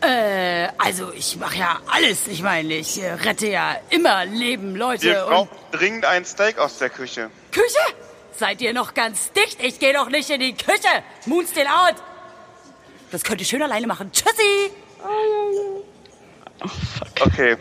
[0.00, 2.26] Äh, also ich mache ja alles.
[2.28, 5.02] Ich meine, ich äh, rette ja immer Leben, Leute.
[5.04, 7.30] Wir und brauchen dringend ein Steak aus der Küche.
[7.50, 7.94] Küche?
[8.32, 9.62] Seid ihr noch ganz dicht?
[9.62, 11.02] Ich gehe doch nicht in die Küche.
[11.24, 11.96] Moonstill out.
[13.10, 14.12] Das könnt ihr schön alleine machen.
[14.12, 14.70] Tschüssi.
[17.20, 17.56] Okay.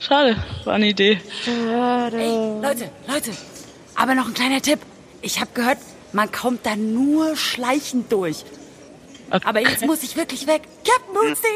[0.00, 1.20] Schade, war eine Idee.
[1.46, 3.30] Ey, Leute, Leute.
[3.94, 4.80] Aber noch ein kleiner Tipp.
[5.20, 5.78] Ich habe gehört,
[6.12, 8.44] man kommt da nur schleichend durch.
[9.44, 10.62] Aber jetzt muss ich wirklich weg.
[10.84, 11.50] Captain Moonstill.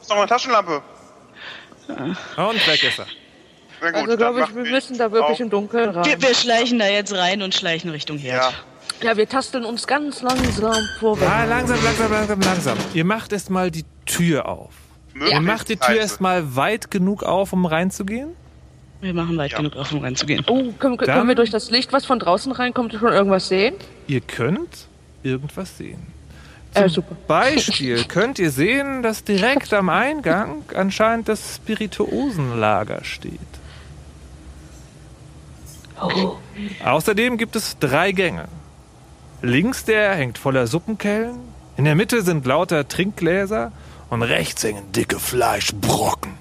[0.00, 0.82] Ist noch mal eine Taschenlampe.
[1.88, 3.06] Und weg ist er.
[3.80, 5.40] Gut, Also glaube ich, wir müssen da wirklich auf.
[5.40, 6.04] im Dunkeln rein.
[6.06, 8.42] Wir, wir schleichen da jetzt rein und schleichen Richtung Herd.
[9.02, 9.08] Ja.
[9.10, 11.30] Ja, wir tasteln uns ganz langsam vorwärts.
[11.30, 12.78] Ah, langsam, langsam, langsam, langsam.
[12.94, 14.72] Ihr macht erst mal die Tür auf.
[15.14, 15.98] Ihr macht die Tür Scheiße.
[16.00, 18.34] erst mal weit genug auf, um reinzugehen.
[19.06, 20.44] Wir machen weit genug auf, um reinzugehen.
[20.48, 23.74] Oh, können, können Dann- wir durch das Licht, was von draußen reinkommt, schon irgendwas sehen?
[24.08, 24.88] Ihr könnt
[25.22, 26.06] irgendwas sehen.
[26.74, 27.14] Äh, super.
[27.28, 33.38] Beispiel könnt ihr sehen, dass direkt am Eingang anscheinend das Spirituosenlager steht.
[36.02, 36.36] Oh.
[36.84, 38.46] Außerdem gibt es drei Gänge.
[39.40, 41.38] Links der hängt voller Suppenkellen,
[41.76, 43.70] in der Mitte sind lauter Trinkgläser
[44.10, 46.32] und rechts hängen dicke Fleischbrocken.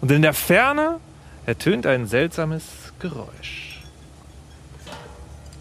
[0.00, 1.00] Und in der Ferne
[1.46, 2.64] ertönt ein seltsames
[2.98, 3.80] Geräusch.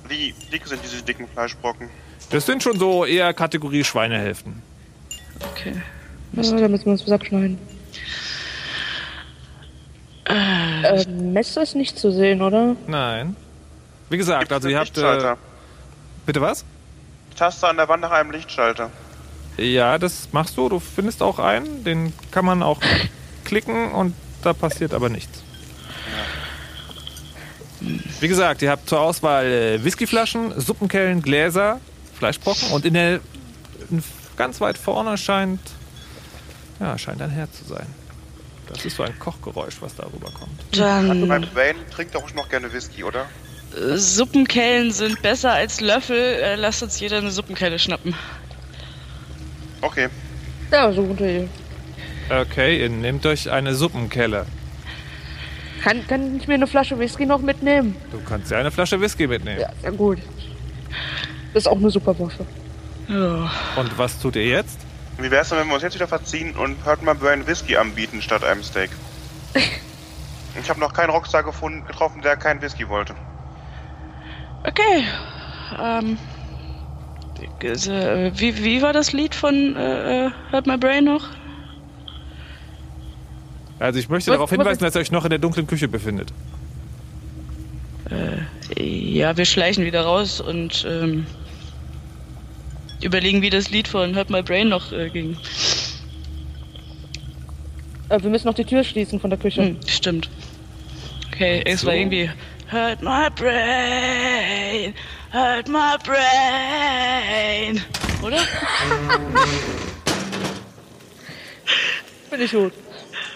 [0.07, 1.89] Wie dick sind diese dicken Fleischbrocken?
[2.31, 4.61] Das sind schon so eher Kategorie Schweinehälften.
[5.51, 5.81] Okay.
[6.33, 7.57] Ja, da müssen wir uns was abschneiden.
[10.25, 12.75] Äh, Messer ist nicht zu sehen, oder?
[12.87, 13.35] Nein.
[14.09, 14.97] Wie gesagt, also ihr habt.
[14.97, 15.37] Äh, Lichtschalter.
[16.25, 16.65] bitte was?
[17.35, 18.89] Taste an der Wand nach einem Lichtschalter.
[19.57, 20.67] Ja, das machst du.
[20.67, 21.83] Du findest auch einen.
[21.83, 22.81] Den kann man auch
[23.45, 25.44] klicken und da passiert aber nichts.
[28.19, 31.79] Wie gesagt, ihr habt zur Auswahl äh, Whiskyflaschen, Suppenkellen, Gläser,
[32.17, 33.19] Fleischbrocken und in der
[33.91, 34.03] in,
[34.37, 35.59] ganz weit vorne scheint
[36.79, 37.85] ja scheint ein Herd zu sein.
[38.67, 40.59] Das ist so ein Kochgeräusch, was darüber kommt.
[40.73, 43.27] Also beim Dann Wayne trinkt doch noch gerne Whisky, oder?
[43.75, 46.17] äh, Suppenkellen sind besser als Löffel.
[46.17, 48.15] Äh, lasst uns jeder eine Suppenkelle schnappen.
[49.81, 50.07] Okay.
[50.71, 51.49] Ja, so gute Idee.
[52.29, 54.47] Okay, ihr nehmt euch eine Suppenkelle.
[55.85, 57.95] Kann, kann ich mir eine Flasche Whisky noch mitnehmen?
[58.11, 59.59] Du kannst ja eine Flasche Whisky mitnehmen.
[59.59, 60.17] Ja, sehr gut.
[61.53, 62.43] Das ist auch eine super Waffe.
[63.07, 63.51] Ja.
[63.79, 64.79] Und was tut ihr jetzt?
[65.19, 68.19] Wie wär's denn, wenn wir uns jetzt wieder verziehen und hört mal Brian Whisky anbieten
[68.23, 68.89] statt einem Steak?
[70.57, 73.13] Ich habe noch keinen Rockstar gefunden, getroffen, der keinen Whisky wollte.
[74.63, 75.03] Okay.
[75.77, 76.17] Ähm.
[77.41, 81.27] äh, Wie, wie war das Lied von äh, äh, Hurt My Brain noch?
[83.79, 86.31] Also ich möchte Was- darauf hinweisen, dass ihr euch noch in der dunklen Küche befindet.
[88.09, 91.25] Äh, ja, wir schleichen wieder raus und ähm,
[93.01, 95.35] überlegen, wie das Lied von Hurt My Brain noch äh, ging.
[98.09, 99.61] Äh, wir müssen noch die Tür schließen von der Küche.
[99.63, 100.29] Hm, stimmt.
[101.33, 101.87] Okay, es So.
[101.87, 102.29] war irgendwie
[102.71, 104.93] Hurt My Brain,
[105.33, 107.81] Hurt My Brain.
[108.23, 108.37] Oder?
[112.31, 112.71] Bin ich gut.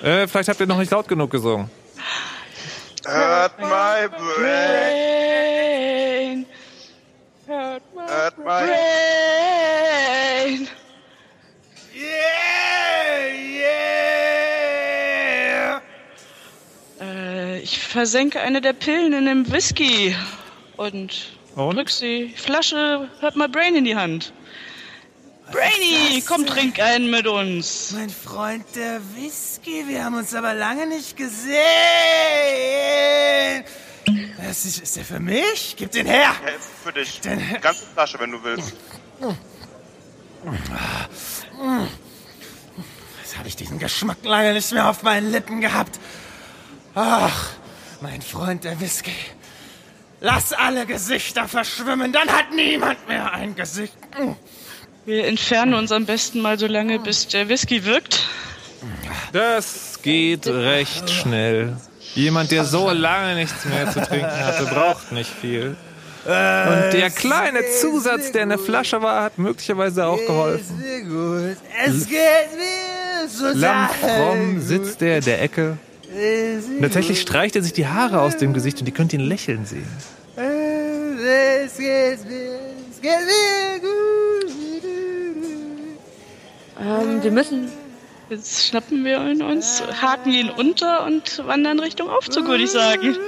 [0.01, 1.69] Äh, vielleicht habt ihr noch nicht laut genug gesungen.
[3.05, 6.45] Hurt my brain.
[7.47, 8.69] Hurt my Hurt my brain.
[11.93, 13.27] Yeah,
[17.01, 17.01] yeah.
[17.01, 20.15] Äh, ich versenke eine der Pillen in dem Whisky
[20.77, 24.31] und, drück die Flasche Hurt My Brain in die Hand.
[25.51, 27.91] Brainy, komm, trink einen mit uns.
[27.91, 31.59] Mein Freund der Whisky, wir haben uns aber lange nicht gesehen.
[34.37, 35.75] Das ist, ist der für mich?
[35.77, 36.33] Gib den her.
[36.45, 37.19] Ja, ist für dich.
[37.21, 38.73] Die ganze Flasche, wenn du willst.
[43.21, 45.99] Jetzt habe ich diesen Geschmack lange nicht mehr auf meinen Lippen gehabt.
[46.95, 47.51] Ach,
[48.01, 49.15] mein Freund der Whisky.
[50.21, 53.95] Lass alle Gesichter verschwimmen, dann hat niemand mehr ein Gesicht.
[55.05, 58.25] Wir entfernen uns am besten mal so lange, bis der Whisky wirkt.
[59.33, 61.75] Das geht recht schnell.
[62.15, 65.75] Jemand, der so lange nichts mehr zu trinken hatte, braucht nicht viel.
[66.25, 70.83] Und der kleine Zusatz, der in der Flasche war, hat möglicherweise auch geholfen.
[71.85, 72.17] Es geht
[72.55, 75.77] mir so Lammfromm sitzt er in der Ecke.
[76.11, 79.65] Und tatsächlich streicht er sich die Haare aus dem Gesicht und ihr könnt ihn lächeln
[79.65, 79.87] sehen.
[80.35, 82.59] Es geht mir,
[82.91, 84.18] es geht mir gut.
[86.79, 87.71] Ähm, wir müssen.
[88.29, 93.17] Jetzt schnappen wir ihn uns, haken ihn unter und wandern Richtung Aufzug, würde ich sagen.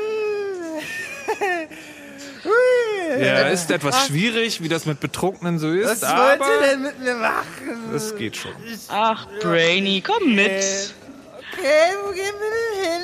[3.20, 6.82] Ja, ist etwas schwierig, wie das mit Betrunkenen so ist, Was aber wollt ihr denn
[6.82, 7.94] mit mir machen?
[7.94, 8.54] es geht schon.
[8.88, 10.50] Ach, Brainy, komm mit.
[10.50, 12.52] Okay, wo gehen wir
[12.84, 13.02] denn hin?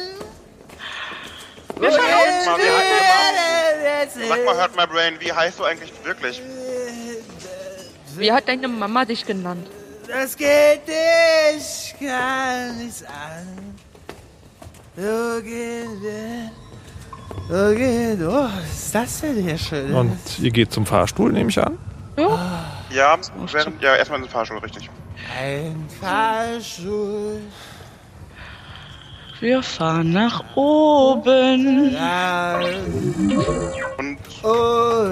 [1.83, 2.01] Ja, sag
[2.45, 6.41] mal, wie heißt heißt Sag mal, Hurt My Brain, wie heißt du eigentlich wirklich?
[8.15, 9.67] Wie hat deine Mama dich genannt?
[10.07, 13.75] Das geht dich gar nichts an.
[14.95, 16.51] So gehen wir.
[17.49, 18.29] So gehen wir.
[18.29, 19.93] Oh, was ist das denn hier schön?
[19.93, 21.77] Und ihr geht zum Fahrstuhl, nehme ich an.
[22.89, 23.17] Ja,
[23.51, 24.89] während, ja erstmal in den Fahrstuhl, richtig.
[25.39, 27.41] Ein Fahrstuhl.
[29.39, 31.95] Wir fahren nach oben.
[33.97, 35.07] Und Oh,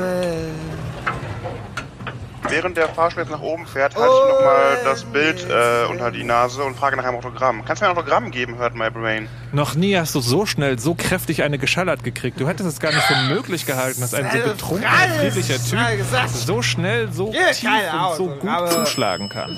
[2.49, 6.23] während der Fahrstuhl jetzt nach oben fährt, halte ich nochmal das Bild äh, unter die
[6.23, 7.63] Nase und frage nach einem Autogramm.
[7.65, 9.27] Kannst du mir ein Autogramm geben, Hurt My Brain?
[9.51, 12.39] Noch nie hast du so schnell, so kräftig eine geschallert gekriegt.
[12.39, 14.89] Du hättest es gar nicht für möglich gehalten, dass ein so betrunkener,
[15.19, 15.55] friedlicher.
[15.55, 15.79] Typ
[16.27, 19.57] so schnell, so tief und so gut zuschlagen kann.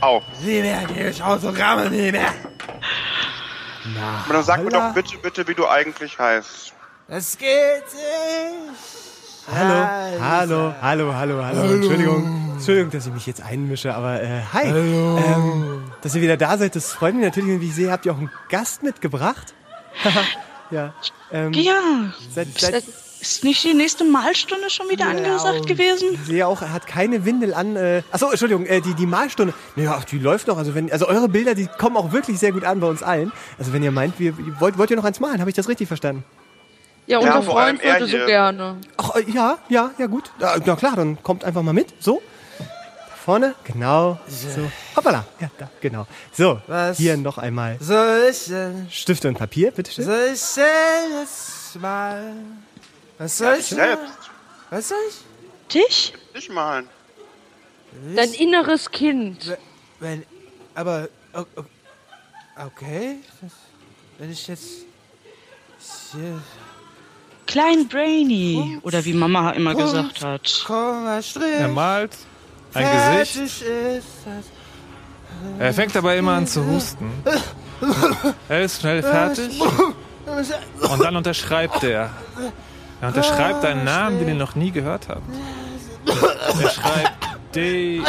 [0.00, 0.22] Au.
[0.42, 2.32] Nie mehr, gebe ich Autogramme, nie mehr.
[4.24, 6.72] Aber dann sag mir doch bitte, bitte, wie du eigentlich heißt.
[7.08, 7.48] Es geht
[7.94, 9.07] nicht.
[9.50, 11.72] Hallo, hallo, hallo, hallo, hallo.
[11.74, 14.66] Entschuldigung, Entschuldigung, dass ich mich jetzt einmische, aber äh, hi.
[14.68, 17.54] Ähm, dass ihr wieder da seid, das freut mich natürlich.
[17.54, 19.54] Und wie ich sehe, habt ihr auch einen Gast mitgebracht.
[20.70, 20.92] ja.
[21.32, 22.12] Ähm, Ja.
[22.34, 22.84] Seit, Ist, seit,
[23.20, 26.08] ist nicht die nächste Malstunde schon wieder angesagt gewesen?
[26.12, 27.74] ich sehe auch, er hat keine Windel an.
[27.76, 29.54] Äh, achso, Entschuldigung, äh, die, die Malstunde.
[29.76, 30.58] Naja, die läuft noch.
[30.58, 33.32] Also, wenn, also eure Bilder, die kommen auch wirklich sehr gut an bei uns allen.
[33.58, 35.40] Also wenn ihr meint, wir, wollt, wollt ihr noch eins malen?
[35.40, 36.22] Habe ich das richtig verstanden?
[37.08, 38.76] Ja, Ja, unser allem Freund würde so gerne.
[38.98, 40.30] Ach, äh, ja, ja, ja, gut.
[40.40, 41.94] Ja, na klar, dann kommt einfach mal mit.
[42.02, 42.20] So.
[42.58, 42.64] Da
[43.24, 44.18] vorne, genau.
[44.28, 44.70] So.
[44.94, 45.24] Hoppala.
[45.40, 46.06] Ja, da, genau.
[46.32, 46.98] So, Was?
[46.98, 48.88] hier noch einmal Soll ich denn?
[48.90, 50.04] Stifte und Papier, bitteschön.
[50.04, 52.34] Soll ich denn jetzt mal?
[53.16, 53.78] Was soll ich denn?
[53.78, 54.30] Selbst.
[54.68, 55.72] Was soll ich?
[55.74, 56.14] Dich?
[56.36, 56.90] Dich malen.
[58.14, 59.56] Dein inneres Kind.
[59.98, 60.26] Wenn,
[60.74, 61.08] aber,
[62.66, 63.16] okay.
[64.18, 64.84] Wenn ich jetzt
[66.12, 66.42] hier
[67.48, 68.78] Klein Brainy.
[68.82, 70.64] Oder wie Mama immer Punkt, gesagt hat.
[70.66, 72.12] Komma, Strich, Er malt
[72.74, 73.64] ein Gesicht.
[75.58, 77.10] Er fängt aber immer an zu husten.
[78.48, 82.10] Er ist schnell fertig und dann unterschreibt er.
[83.00, 85.22] Er unterschreibt einen Namen, den ihr noch nie gehört habt.
[86.60, 87.12] Er schreibt
[87.52, 88.04] Dave,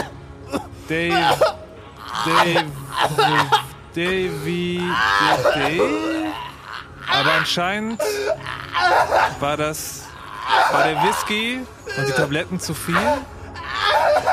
[0.90, 1.40] Dave,
[2.26, 2.66] Dave,
[3.96, 4.82] Davy,
[5.56, 5.90] Dave.
[7.12, 8.02] Aber anscheinend
[9.40, 10.04] war das,
[10.72, 11.60] war der Whisky
[11.98, 12.96] und die Tabletten zu viel.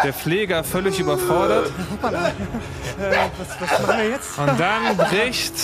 [0.05, 1.70] Der Pfleger völlig überfordert.
[2.03, 2.12] Was,
[3.61, 4.39] machen wir jetzt?
[4.39, 5.55] Und dann bricht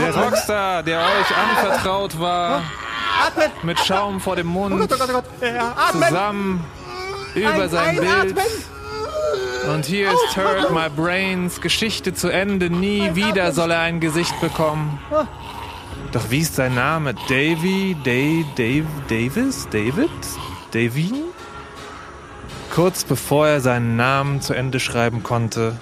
[0.00, 2.62] der Rockstar, der euch anvertraut war,
[3.62, 4.90] mit Schaum vor dem Mund
[5.92, 6.64] zusammen
[7.34, 8.36] über Ein- sein Bild.
[9.72, 12.68] Und hier ist Hurt My Brains Geschichte zu Ende.
[12.70, 15.00] Nie wieder soll er ein Gesicht bekommen.
[16.12, 17.14] Doch wie ist sein Name?
[17.28, 17.96] Davy?
[18.04, 19.66] Day, Dave, Davis?
[19.70, 20.10] David?
[20.72, 21.24] Davin?
[22.70, 25.76] Kurz bevor er seinen Namen zu Ende schreiben konnte,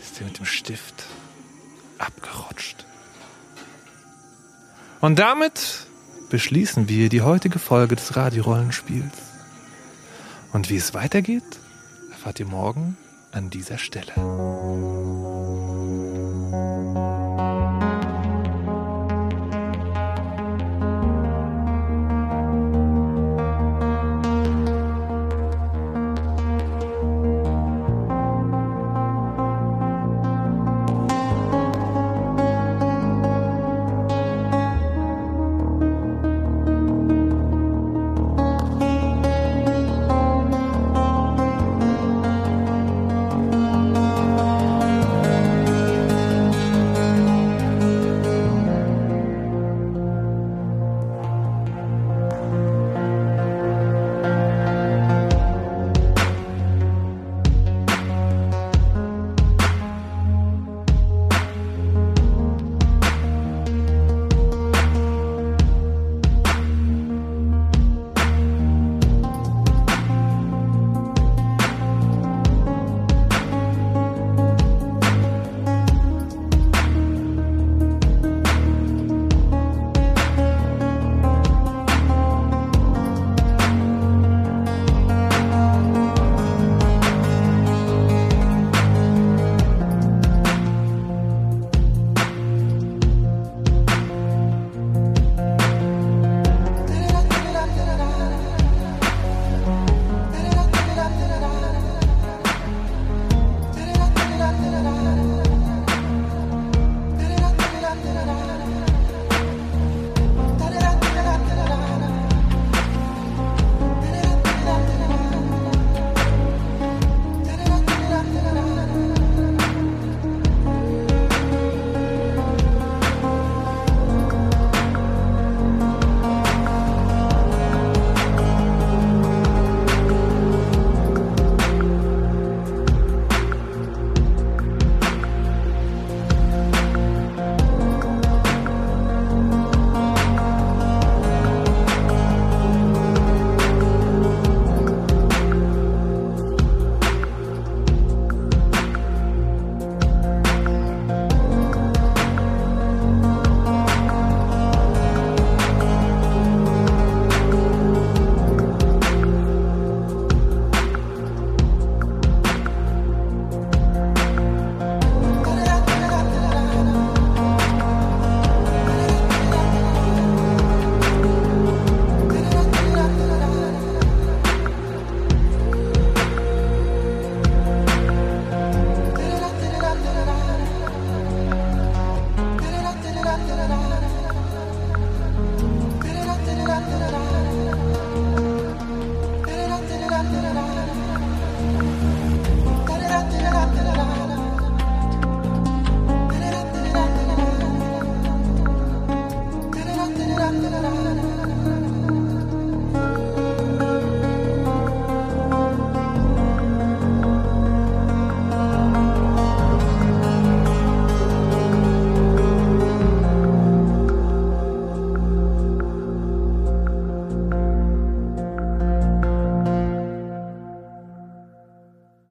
[0.00, 1.06] ist er mit dem Stift
[1.98, 2.84] abgerutscht.
[5.00, 5.86] Und damit
[6.30, 9.18] beschließen wir die heutige Folge des Radiorollenspiels.
[10.52, 11.42] Und wie es weitergeht,
[12.10, 12.96] erfahrt ihr morgen
[13.32, 14.12] an dieser Stelle.